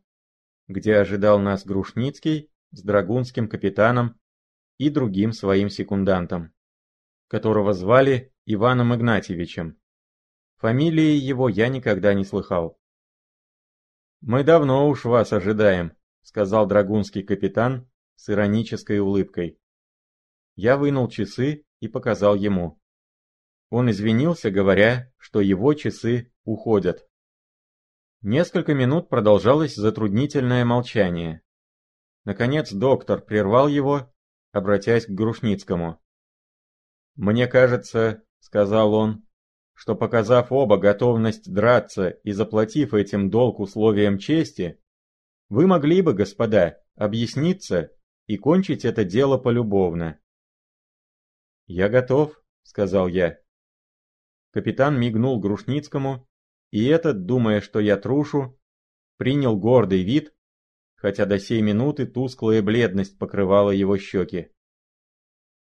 [0.68, 4.20] где ожидал нас Грушницкий с драгунским капитаном
[4.80, 6.54] и другим своим секундантом,
[7.28, 9.78] которого звали Иваном Игнатьевичем.
[10.56, 12.80] Фамилии его я никогда не слыхал.
[14.22, 19.60] «Мы давно уж вас ожидаем»,— сказал драгунский капитан с иронической улыбкой.
[20.58, 22.82] Я вынул часы и показал ему.
[23.70, 27.08] Он извинился, говоря, что его часы уходят.
[28.22, 31.44] Несколько минут продолжалось затруднительное молчание.
[32.26, 34.12] Наконец доктор прервал его,
[34.52, 36.02] обратясь к Грушницкому.
[37.16, 39.28] «Мне кажется,— сказал он,
[39.74, 44.82] что показав оба готовность драться и заплатив этим долг условиям чести,
[45.50, 47.92] вы могли бы, господа, объясниться
[48.26, 50.20] и кончить это дело полюбовно.
[51.68, 53.40] «Я готов»,— сказал я.
[54.52, 56.28] Капитан мигнул Грушницкому,
[56.72, 58.60] и этот, думая, что я трушу,
[59.18, 60.34] принял гордый вид,
[60.96, 64.52] хотя до сей минуты тусклая бледность покрывала его щеки.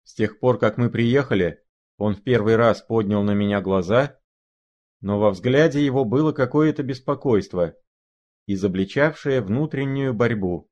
[0.03, 1.63] С тех пор, как мы приехали,
[1.97, 4.19] он в первый раз поднял на меня глаза,
[5.01, 7.75] но во взгляде его было какое-то беспокойство,
[8.45, 10.69] изобличавшее внутреннюю борьбу.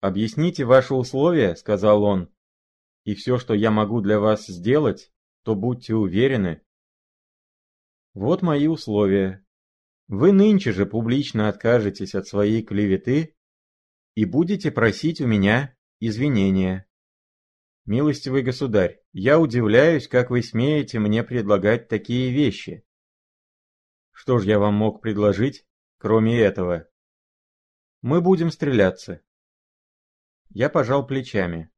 [0.00, 2.32] «Объясните ваши условия»,— сказал он,—
[3.06, 5.12] «и все, что я могу для вас сделать,
[5.44, 6.60] то будьте уверены».
[8.14, 9.46] Вот мои условия.
[10.08, 13.36] Вы нынче же публично откажетесь от своей клеветы
[14.16, 16.88] и будете просить у меня извинения.
[17.84, 22.84] «Милостивый государь, я удивляюсь, как вы смеете мне предлагать такие вещи.
[24.10, 25.64] Что ж я вам мог предложить,
[25.98, 26.88] кроме этого?
[28.02, 29.22] Мы будем стреляться».
[30.48, 31.70] Я пожал плечами.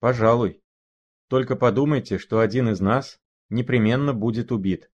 [0.00, 0.62] «Пожалуй.
[1.28, 4.90] Только подумайте, что один из нас непременно будет убит.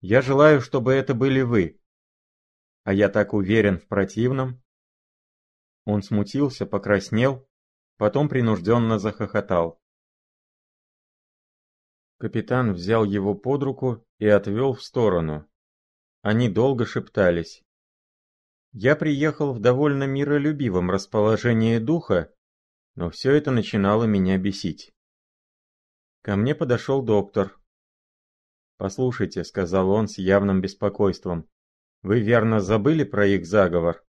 [0.00, 1.80] Я желаю, чтобы это были вы.
[2.82, 4.62] А я так уверен в противном».
[5.84, 7.46] Он смутился, покраснел
[7.96, 9.80] потом принужденно захохотал.
[12.18, 15.46] Капитан взял его под руку и отвел в сторону.
[16.22, 17.62] Они долго шептались.
[18.72, 22.34] Я приехал в довольно миролюбивом расположении духа,
[22.96, 24.92] но все это начинало меня бесить.
[26.22, 27.56] Ко мне подошел доктор.
[28.78, 31.48] «Послушайте»,— сказал он с явным беспокойством,—
[32.02, 34.02] «вы верно забыли про их заговор?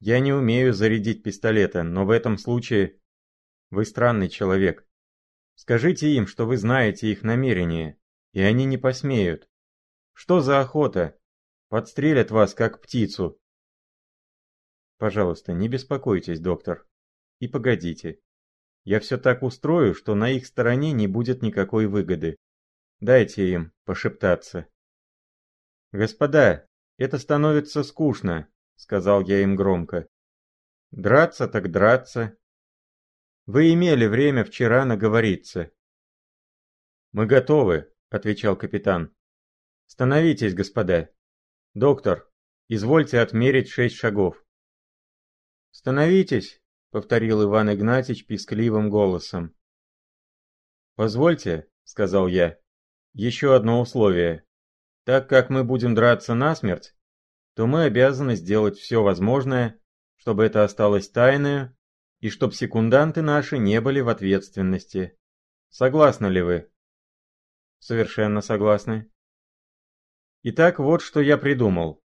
[0.00, 3.00] Я не умею зарядить пистолеты, но в этом случае
[3.70, 4.86] вы странный человек.
[5.54, 7.98] Скажите им, что вы знаете их намерения,
[8.32, 9.48] и они не посмеют.
[10.12, 11.18] Что за охота?
[11.68, 13.40] Подстрелят вас, как птицу.
[14.98, 16.86] Пожалуйста, не беспокойтесь, доктор.
[17.38, 18.20] И погодите.
[18.86, 22.36] Я все так устрою, что на их стороне не будет никакой выгоды.
[23.00, 24.66] Дайте им пошептаться.
[25.92, 26.66] «Господа,
[26.96, 30.08] это становится скучно»,— сказал я им громко.
[30.92, 32.38] «Драться так драться,
[33.46, 35.72] вы имели время вчера наговориться.
[37.12, 39.14] Мы готовы, отвечал капитан.
[39.86, 41.10] Становитесь, господа.
[41.72, 42.28] Доктор,
[42.66, 44.44] извольте отмерить шесть шагов.
[45.70, 46.60] Становитесь,
[46.90, 49.54] повторил Иван Игнатьич пискливым голосом.
[50.94, 52.58] Позвольте, сказал я,
[53.12, 54.44] еще одно условие.
[55.04, 56.94] Так как мы будем драться насмерть,
[57.54, 59.80] то мы обязаны сделать все возможное,
[60.16, 61.70] чтобы это осталось тайной
[62.20, 65.18] и чтоб секунданты наши не были в ответственности.
[65.68, 66.70] Согласны ли вы?
[67.78, 69.10] Совершенно согласны.
[70.42, 72.02] Итак, вот что я придумал.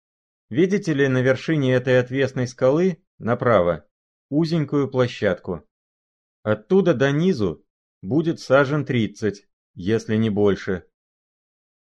[0.48, 3.88] Видите ли на вершине этой отвесной скалы, направо,
[4.30, 5.68] узенькую площадку?
[6.42, 7.62] Оттуда до низу
[8.00, 10.86] будет сажен 30, если не больше.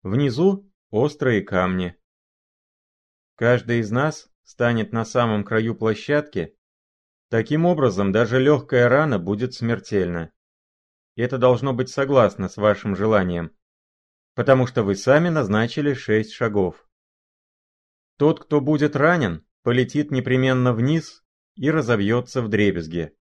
[0.04, 1.96] Внизу острые камни.
[3.36, 6.56] Каждый из нас станет на самом краю площадки.
[7.30, 10.32] Таким образом, даже легкая рана будет смертельна.
[11.16, 13.56] Это должно быть согласно с вашим желанием,
[14.36, 16.88] потому что вы сами назначили шесть шагов.
[18.18, 21.22] Тот, кто будет ранен, полетит непременно вниз
[21.56, 23.16] и разобьется в дребезге.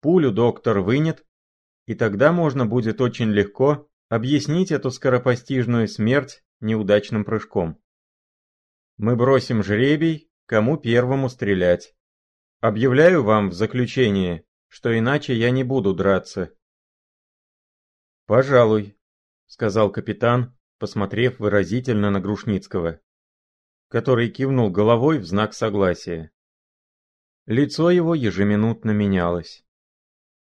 [0.00, 1.24] Пулю доктор вынет,
[1.86, 7.80] и тогда можно будет очень легко объяснить эту скоропостижную смерть неудачным прыжком.
[8.96, 11.94] Мы бросим жребий, кому первому стрелять.
[12.60, 16.54] Объявляю вам в заключение, что иначе я не буду драться.
[18.26, 18.96] «Пожалуй»,—
[19.46, 23.00] сказал капитан, посмотрев выразительно на Грушницкого,
[23.88, 26.30] который кивнул головой в знак согласия.
[27.46, 29.64] Лицо его ежеминутно менялось.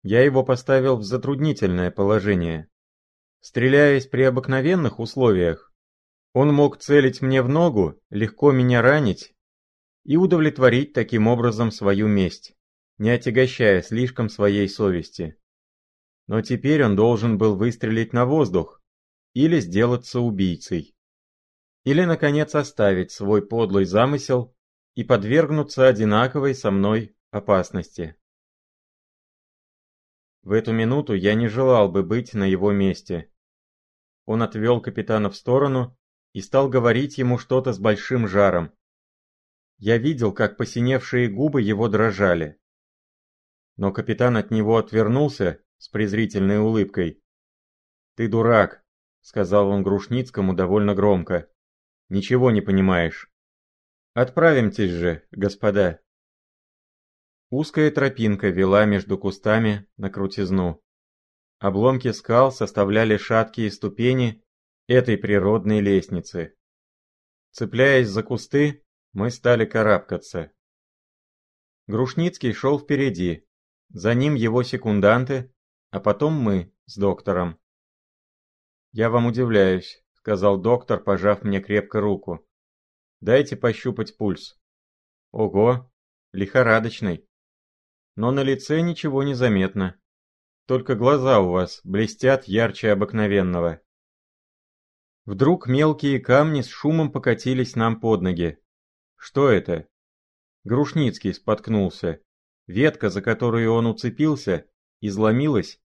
[0.04, 2.70] Я его поставил в затруднительное положение.
[3.42, 5.74] Стреляясь при обыкновенных условиях,
[6.34, 9.36] он мог целить мне в ногу, легко меня ранить
[10.06, 12.56] и удовлетворить таким образом свою месть,
[12.98, 15.38] не отягощая слишком своей совести.
[16.28, 18.82] Но теперь он должен был выстрелить на воздух
[19.34, 20.96] или сделаться убийцей.
[21.84, 24.57] Или, наконец, оставить свой подлый замысел
[24.98, 28.16] и подвергнуться одинаковой со мной опасности.
[30.42, 33.32] В эту минуту я не желал бы быть на его месте.
[34.26, 35.96] Он отвел капитана в сторону
[36.34, 38.74] и стал говорить ему что-то с большим жаром.
[39.78, 42.60] Я видел, как посиневшие губы его дрожали.
[43.76, 47.22] Но капитан от него отвернулся с презрительной улыбкой.
[48.16, 48.84] «Ты дурак»,—
[49.22, 51.48] сказал он Грушницкому довольно громко.
[52.10, 53.32] «Ничего не понимаешь».
[54.18, 56.00] «Отправимтесь же, господа».
[57.52, 60.82] Узкая тропинка вела между кустами на крутизну.
[61.60, 64.44] Обломки скал составляли шаткие ступени
[64.88, 66.56] этой природной лестницы.
[67.52, 70.52] Цепляясь за кусты, мы стали карабкаться.
[71.86, 73.48] Грушницкий шел впереди,
[73.90, 75.54] за ним его секунданты,
[75.92, 77.60] а потом мы с доктором.
[78.94, 82.47] «Я вам удивляюсь»,— сказал доктор, пожав мне крепко руку.
[83.22, 84.60] «Дайте пощупать пульс».
[85.32, 85.92] «Ого,
[86.32, 87.28] лихорадочный».
[88.16, 90.00] Но на лице ничего не заметно.
[90.66, 93.82] Только глаза у вас блестят ярче обыкновенного.
[95.26, 98.60] Вдруг мелкие камни с шумом покатились нам под ноги.
[99.18, 99.88] Что это?
[100.64, 102.22] Грушницкий споткнулся.
[102.66, 104.68] Ветка, за которую он уцепился,
[105.00, 105.80] изломилась,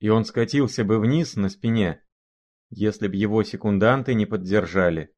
[0.00, 2.02] и он скатился бы вниз на спине,
[2.70, 5.14] если б его секунданты не поддержали.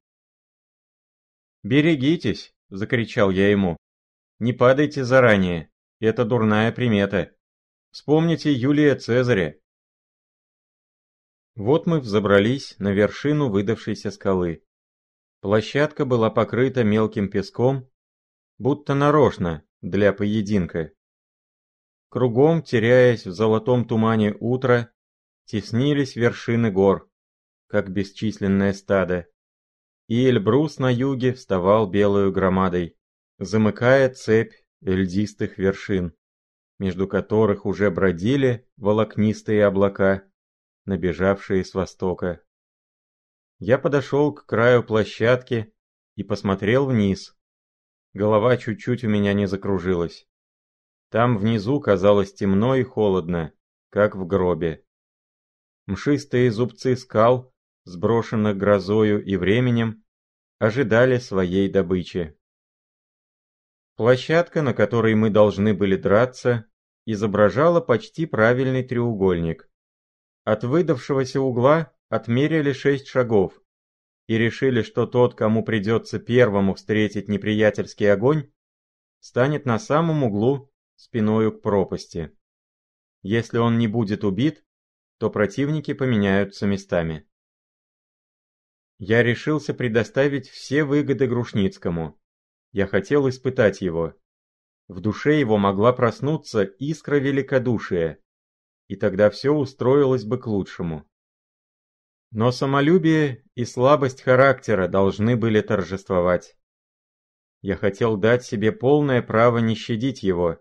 [1.63, 3.77] «Берегитесь!»— закричал я ему.
[4.39, 7.35] «Не падайте заранее, это дурная примета.
[7.91, 9.61] Вспомните Юлия Цезаря».
[11.55, 14.65] Вот мы взобрались на вершину выдавшейся скалы.
[15.41, 17.91] Площадка была покрыта мелким песком,
[18.59, 20.93] будто нарочно, для поединка.
[22.11, 24.93] Кругом, теряясь в золотом тумане утра,
[25.45, 27.11] теснились вершины гор,
[27.67, 29.30] как бесчисленное стадо.
[30.11, 32.99] И Эльбрус на юге вставал белую громадой,
[33.39, 36.17] замыкая цепь льдистых вершин,
[36.81, 40.25] между которых уже бродили волокнистые облака,
[40.85, 42.43] набежавшие с востока.
[43.61, 45.73] Я подошел к краю площадки
[46.17, 47.39] и посмотрел вниз.
[48.13, 50.27] Голова чуть-чуть у меня не закружилась.
[51.11, 53.53] Там внизу казалось темно и холодно,
[53.91, 54.85] как в гробе.
[55.87, 57.50] Мшистые зубцы скал,
[57.85, 60.05] сброшенных грозою и временем,
[60.59, 62.37] ожидали своей добычи.
[63.97, 66.67] Площадка, на которой мы должны были драться,
[67.07, 69.71] изображала почти правильный треугольник.
[70.45, 73.61] От выдавшегося угла отмерили шесть шагов
[74.27, 78.51] и решили, что тот, кому придется первому встретить неприятельский огонь,
[79.19, 82.37] станет на самом углу спиною к пропасти.
[83.23, 84.65] Если он не будет убит,
[85.19, 87.29] то противники поменяются местами.
[89.03, 92.21] Я решился предоставить все выгоды Грушницкому.
[92.71, 94.15] Я хотел испытать его.
[94.89, 98.19] В душе его могла проснуться искра великодушия,
[98.89, 101.09] и тогда все устроилось бы к лучшему.
[102.31, 106.59] Но самолюбие и слабость характера должны были торжествовать.
[107.63, 110.59] Я хотел дать себе полное право не щадить его,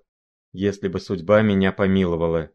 [0.53, 2.51] если бы судьба меня помиловала.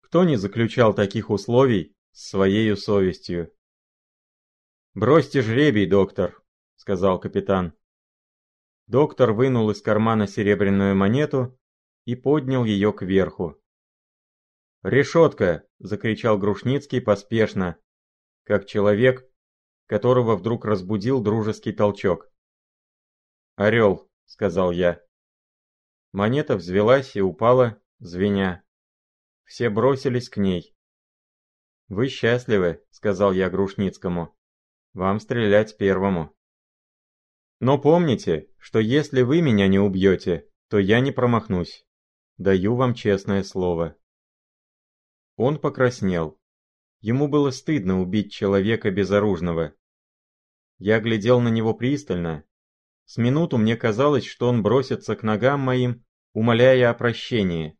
[0.00, 3.52] Кто не заключал таких условий с своей совестью?
[5.00, 6.42] «Бросьте жребий, доктор»,—
[6.74, 7.72] сказал капитан.
[8.88, 11.56] Доктор вынул из кармана серебряную монету
[12.04, 13.62] и поднял ее кверху.
[14.82, 17.76] «Решетка!»— закричал Грушницкий поспешно,
[18.42, 19.24] как человек,
[19.86, 22.28] которого вдруг разбудил дружеский толчок.
[23.54, 25.00] «Орел»,— сказал я.
[26.10, 28.64] Монета взвелась и упала, звеня.
[29.44, 30.74] Все бросились к ней.
[31.86, 34.34] «Вы счастливы»,— сказал я Грушницкому.
[34.92, 36.34] «Вам стрелять первому».
[37.60, 41.86] «Но помните, что если вы меня не убьете, то я не промахнусь.
[42.36, 43.96] Даю вам честное слово».
[45.36, 46.38] Он покраснел.
[47.00, 49.74] Ему было стыдно убить человека безоружного.
[50.78, 52.44] Я глядел на него пристально.
[53.04, 57.78] С минуту мне казалось, что он бросится к ногам моим, умоляя о прощении.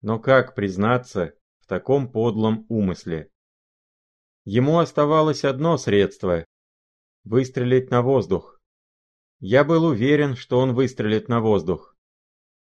[0.00, 3.30] Но как признаться в таком подлом умысле?
[4.50, 6.46] Ему оставалось одно средство–
[7.24, 8.58] выстрелить на воздух.
[9.40, 11.94] Я был уверен, что он выстрелит на воздух.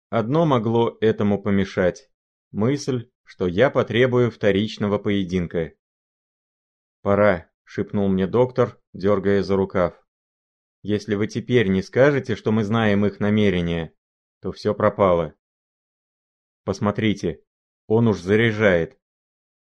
[0.09, 2.09] Одно могло этому помешать–
[2.51, 5.75] мысль, что я потребую вторичного поединка.
[7.03, 10.03] «Пора»,— шепнул мне доктор, дергая за рукав.
[10.81, 13.93] «Если вы теперь не скажете, что мы знаем их намерения,
[14.41, 15.35] то все пропало.
[16.65, 17.45] Посмотрите,
[17.87, 18.99] он уж заряжает.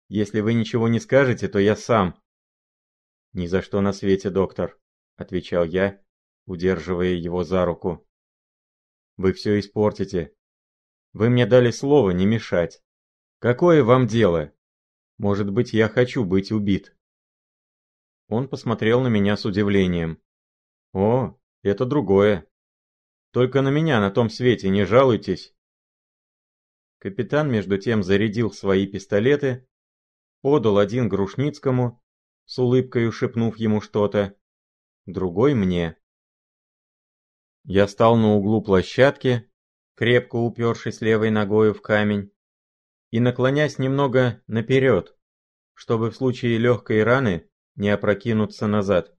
[0.07, 2.21] Если вы ничего не скажете, то я сам».
[3.33, 4.79] «Ни за что на свете, доктор»,—
[5.15, 6.01] отвечал я,
[6.45, 8.07] удерживая его за руку.
[9.17, 10.33] «Вы все испортите.
[11.13, 12.81] Вы мне дали слово не мешать.
[13.39, 14.53] Какое вам дело?
[15.17, 16.95] Может быть, я хочу быть убит?»
[18.27, 20.21] Он посмотрел на меня с удивлением.
[20.93, 22.47] «О, это другое.
[23.31, 25.53] Только на меня на том свете не жалуйтесь».
[26.99, 29.67] Капитан между тем зарядил свои пистолеты,
[30.45, 32.03] подал один Грушницкому,
[32.45, 34.37] с улыбкой шепнув ему что-то,
[35.07, 35.97] другой мне.
[37.63, 39.51] Я стал на углу площадки,
[39.95, 42.31] крепко упершись левой ногою в камень,
[43.09, 45.17] и наклонясь немного наперед,
[45.73, 49.17] чтобы в случае легкой раны не опрокинуться назад.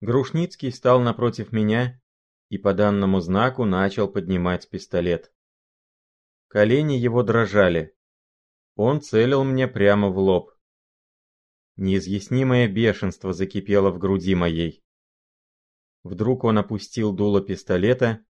[0.00, 2.00] Грушницкий стал напротив меня
[2.50, 5.32] и по данному знаку начал поднимать пистолет.
[6.46, 7.97] Колени его дрожали.
[8.80, 10.52] Он целил мне прямо в лоб.
[11.74, 14.84] Неизъяснимое бешенство закипело в груди моей.
[16.04, 18.24] Вдруг он опустил дуло пистолета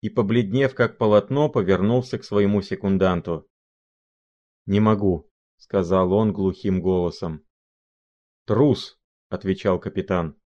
[0.00, 3.46] и, побледнев как полотно, повернулся к своему секунданту.
[4.64, 7.44] «Не могу»,— сказал он глухим голосом.
[8.46, 10.40] «Трус»,— отвечал капитан.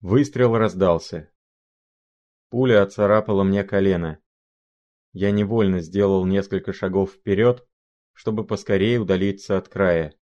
[0.00, 1.32] Выстрел раздался.
[2.50, 4.22] Пуля отцарапала мне колено.
[5.14, 7.66] Я невольно сделал несколько шагов вперед,
[8.14, 10.16] чтобы поскорее удалиться от края.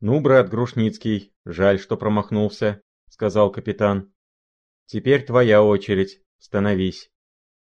[0.00, 4.12] «Ну, брат Грушницкий, жаль, что промахнулся»,— сказал капитан.
[4.86, 7.10] «Теперь твоя очередь, становись.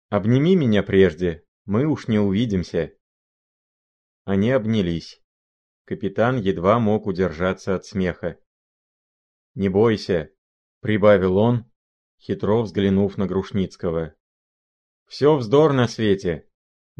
[0.10, 2.94] Обними меня прежде, мы уж не увидимся».
[4.26, 5.22] Они обнялись.
[5.86, 8.40] Капитан едва мог удержаться от смеха.
[9.56, 10.32] «Не бойся»,—
[10.82, 11.72] прибавил он,
[12.20, 14.14] хитро взглянув на Грушницкого.
[15.08, 16.49] «Все вздор на свете.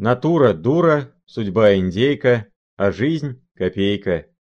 [0.02, 4.34] Натура— дура, судьба— индейка, а жизнь— копейка».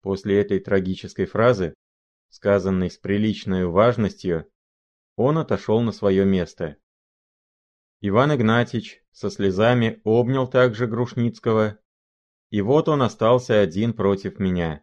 [0.00, 1.74] После этой трагической фразы,
[2.30, 4.50] сказанной с приличной важностью,
[5.16, 6.78] он отошел на свое место.
[8.00, 11.78] Иван Игнатьич со слезами обнял также Грушницкого,
[12.48, 14.82] и вот он остался один против меня.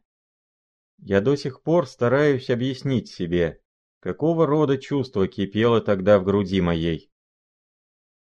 [0.99, 3.59] Я до сих пор стараюсь объяснить себе,
[4.01, 7.11] какого рода чувство кипело тогда в груди моей.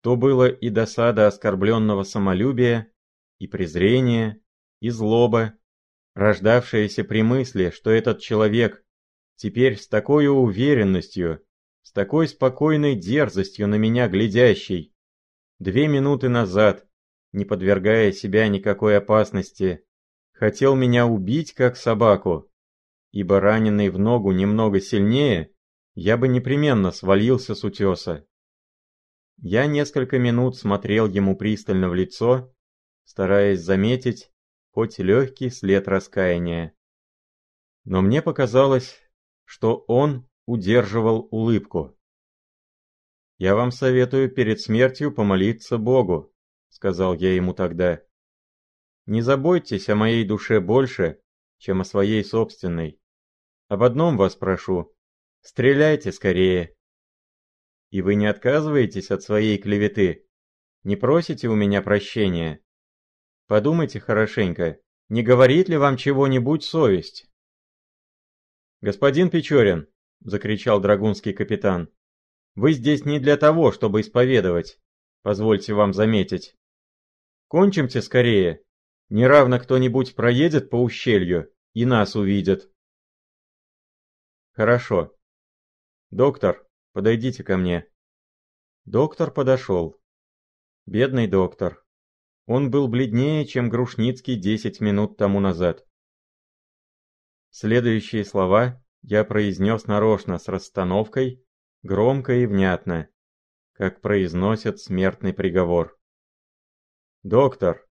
[0.02, 2.92] То было и досада оскорбленного самолюбия,
[3.40, 4.42] и презрение,
[4.80, 5.54] и злоба,
[6.16, 8.84] рождавшаяся при мысли, что этот человек
[9.36, 11.44] теперь с такой уверенностью
[11.84, 14.94] с такой спокойной дерзостью на меня глядящий.
[15.60, 16.88] Две минуты назад,
[17.34, 19.84] не подвергая себя никакой опасности,
[20.32, 22.50] хотел меня убить как собаку,
[23.12, 25.52] ибо раненый в ногу немного сильнее,
[25.94, 28.26] я бы непременно свалился с утеса.
[29.44, 32.54] Я несколько минут смотрел ему пристально в лицо,
[33.06, 34.32] стараясь заметить
[34.70, 36.76] хоть легкий след раскаяния.
[37.84, 39.02] Но мне показалось,
[39.44, 41.98] что он удерживал улыбку.
[43.40, 46.32] «Я вам советую перед смертью помолиться Богу»,—
[46.70, 48.04] сказал я ему тогда.
[49.08, 51.20] «Не заботьтесь о моей душе больше,
[51.58, 53.02] чем о своей собственной.
[53.70, 54.96] Об одном вас прошу.
[55.42, 56.76] Стреляйте скорее.
[57.92, 60.26] И вы не отказываетесь от своей клеветы?
[60.84, 62.62] Не просите у меня прощения?
[63.48, 64.80] Подумайте хорошенько,
[65.10, 67.30] не говорит ли вам чего-нибудь совесть?»
[68.80, 69.90] «Господин Печорин!»—
[70.22, 71.94] закричал драгунский капитан.
[72.56, 74.80] «Вы здесь не для того, чтобы исповедовать,
[75.22, 76.56] позвольте вам заметить.
[77.50, 78.64] Кончимте скорее,
[79.10, 82.72] неравно кто-нибудь проедет по ущелью и нас увидит».
[84.54, 85.14] «Хорошо.
[86.10, 87.88] Доктор, подойдите ко мне».
[88.86, 90.02] Доктор подошел.
[90.86, 91.86] Бедный доктор.
[92.48, 95.86] Он был бледнее, чем Грушницкий десять минут тому назад.
[97.52, 101.46] Следующие слова я произнес нарочно с расстановкой,
[101.84, 103.10] громко и внятно,
[103.74, 106.00] как произносят смертный приговор.
[107.24, 107.88] «Доктор,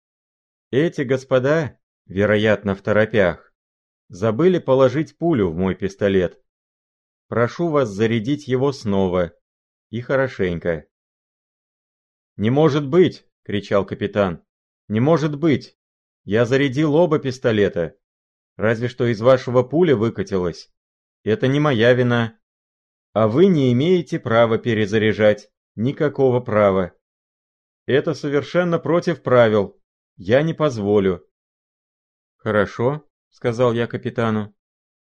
[0.71, 3.53] эти господа, вероятно, в торопях,
[4.09, 6.41] забыли положить пулю в мой пистолет.
[7.31, 9.33] Прошу вас зарядить его снова,
[9.89, 10.85] и хорошенько».
[12.35, 14.43] «Не может быть!»— кричал капитан.
[14.91, 15.77] Не может быть!
[16.25, 17.95] Я зарядил оба пистолета.
[18.57, 20.69] Разве что из вашего пуля выкатилась.
[21.23, 22.37] Это не моя вина.
[23.13, 25.49] А вы не имеете права перезаряжать.
[25.75, 26.91] Никакого права.
[27.85, 29.81] Это совершенно против правил.
[30.17, 31.25] Я не позволю.
[32.35, 34.53] Хорошо, сказал я капитану.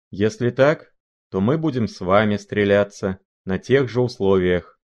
[0.09, 0.93] Если так,
[1.29, 4.79] то мы будем с вами стреляться на тех же условиях.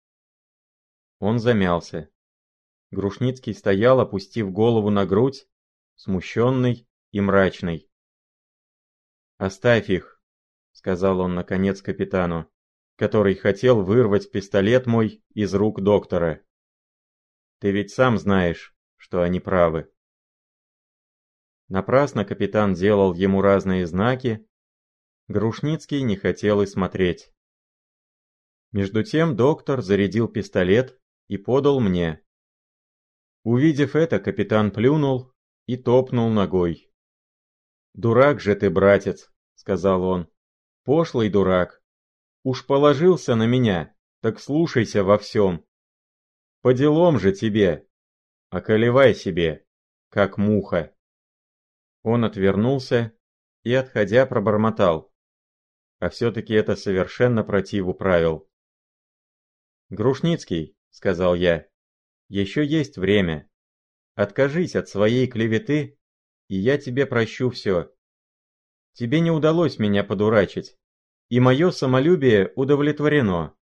[1.18, 2.11] Он замялся.
[2.90, 5.47] Грушницкий стоял, опустив голову на грудь,
[5.95, 7.88] смущенный и мрачный.
[9.38, 10.20] «Оставь их»,—
[10.72, 12.51] сказал он наконец капитану,
[12.97, 16.43] который хотел вырвать пистолет мой из рук доктора.
[17.61, 19.90] «Ты ведь сам знаешь, что они правы».
[21.68, 24.47] Напрасно капитан делал ему разные знаки,
[25.28, 27.32] Грушницкий не хотел и смотреть.
[28.72, 30.98] Между тем доктор зарядил пистолет
[31.28, 32.22] и подал мне.
[33.44, 35.32] Увидев это, капитан плюнул
[35.66, 36.90] и топнул ногой.
[37.94, 40.28] «Дурак же ты, братец»,— сказал он.
[40.84, 41.82] «Пошлый дурак.
[42.42, 45.64] Уж положился на меня, так слушайся во всем.
[46.62, 47.86] По делам же тебе.
[48.50, 49.66] Околевай себе,
[50.08, 50.94] как муха».
[52.02, 53.12] Он отвернулся
[53.62, 55.11] и, отходя, пробормотал.
[56.03, 58.50] А все-таки это совершенно противу правил.
[59.88, 61.68] «Грушницкий»,— сказал я,
[62.26, 63.48] еще есть время.
[64.16, 65.96] Откажись от своей клеветы,
[66.48, 67.94] и я тебе прощу все.
[68.94, 70.76] Тебе не удалось меня подурачить,
[71.28, 73.57] и мое самолюбие удовлетворено.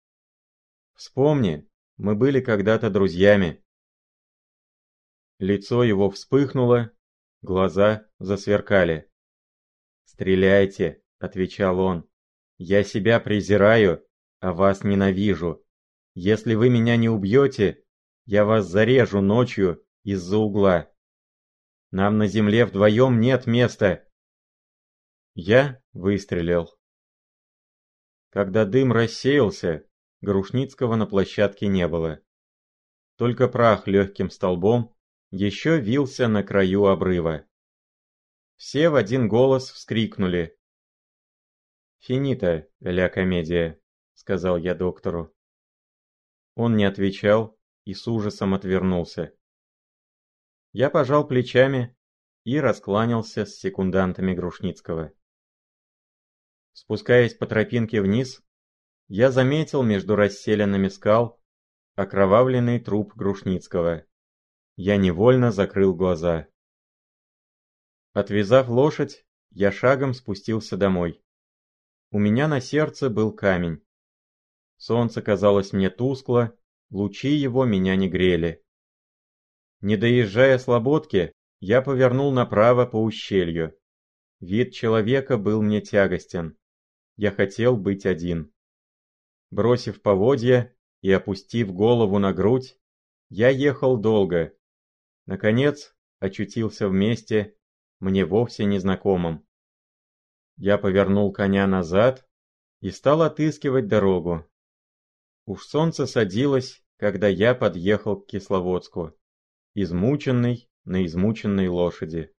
[0.92, 1.66] Вспомни,
[1.96, 3.64] мы были когда-то друзьями.
[5.38, 6.92] Лицо его вспыхнуло,
[7.40, 9.10] глаза засверкали.
[10.04, 12.06] «Стреляйте»,— отвечал он.
[12.58, 14.06] «Я себя презираю,
[14.40, 15.64] а вас ненавижу.
[16.14, 17.84] Если вы меня не убьете,
[18.24, 20.90] я вас зарежу ночью из-за угла.
[21.90, 24.06] Нам на земле вдвоем нет места.
[25.34, 26.70] Я выстрелил.
[28.30, 29.86] Когда дым рассеялся,
[30.20, 32.20] Грушницкого на площадке не было.
[33.16, 34.94] Только прах легким столбом
[35.30, 37.46] еще вился на краю обрыва.
[38.56, 40.58] Все в один голос вскрикнули.
[41.98, 43.80] «Финита, ля комедия»,—
[44.14, 45.34] сказал я доктору.
[46.54, 49.34] Он не отвечал, и с ужасом отвернулся.
[50.72, 51.96] Я пожал плечами
[52.44, 55.12] и раскланялся с секундантами Грушницкого.
[56.72, 58.42] Спускаясь по тропинке вниз,
[59.08, 61.40] я заметил между расселенными скал
[61.94, 64.04] окровавленный труп Грушницкого.
[64.76, 66.46] Я невольно закрыл глаза.
[68.12, 71.22] Отвязав лошадь, я шагом спустился домой.
[72.10, 73.82] У меня на сердце был камень.
[74.76, 76.56] Солнце казалось мне тускло
[76.90, 78.62] Лучи его меня не грели.
[79.80, 83.76] Не доезжая Слободки, я повернул направо по ущелью.
[84.40, 86.56] Вид человека был мне тягостен.
[87.16, 88.52] Я хотел быть один.
[89.50, 92.78] Бросив поводья и опустив голову на грудь,
[93.30, 94.54] я ехал долго.
[95.24, 97.56] Наконец, очутился в месте,
[97.98, 99.45] мне вовсе незнакомом.
[100.56, 102.26] Я повернул коня назад
[102.80, 104.48] и стал отыскивать дорогу.
[105.44, 109.16] Уж солнце садилось, когда я подъехал к Кисловодску,
[109.74, 112.34] измученный на измученной лошади.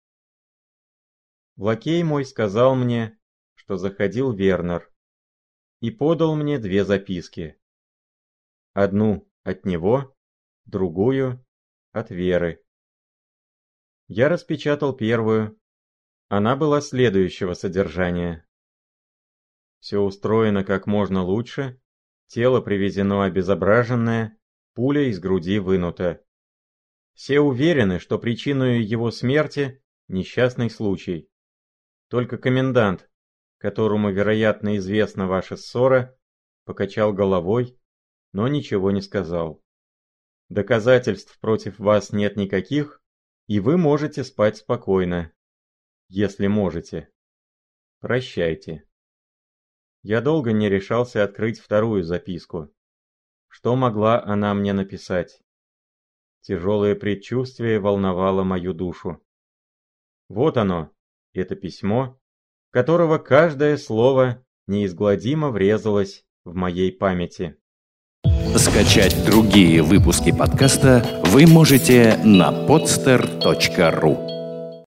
[1.57, 3.19] Лакей мой сказал мне,
[3.55, 4.91] что заходил Вернер,
[5.81, 7.61] и подал мне две записки.
[8.73, 10.17] Одну от него,
[10.65, 11.45] другую
[11.93, 12.63] от Веры.
[14.09, 15.59] Я распечатал первую.
[16.29, 18.47] Она была следующего содержания.
[19.81, 21.81] Все устроено как можно лучше,
[22.27, 24.37] Тело привезено обезображенное,
[24.75, 26.25] пуля из груди вынута.
[27.15, 31.31] Все уверены, что причиной его смерти– несчастный случай.
[32.09, 33.09] Только комендант,
[33.59, 36.19] которому, вероятно, известна ваша ссора,
[36.65, 37.79] покачал головой,
[38.33, 39.63] но ничего не сказал.
[40.49, 43.01] Доказательств против вас нет никаких,
[43.47, 45.33] и вы можете спать спокойно,
[46.09, 47.09] если можете.
[48.01, 48.85] Прощайте.
[50.03, 52.71] Я долго не решался открыть вторую записку.
[53.49, 55.41] Что могла она мне написать?
[56.43, 59.21] Тяжелое предчувствие волновало мою душу.
[60.29, 60.93] Вот оно,
[61.33, 62.21] это письмо,
[62.71, 67.57] которого каждое слово неизгладимо врезалось в моей памяти.
[68.57, 74.36] Скачать другие выпуски подкаста вы можете на podster.ru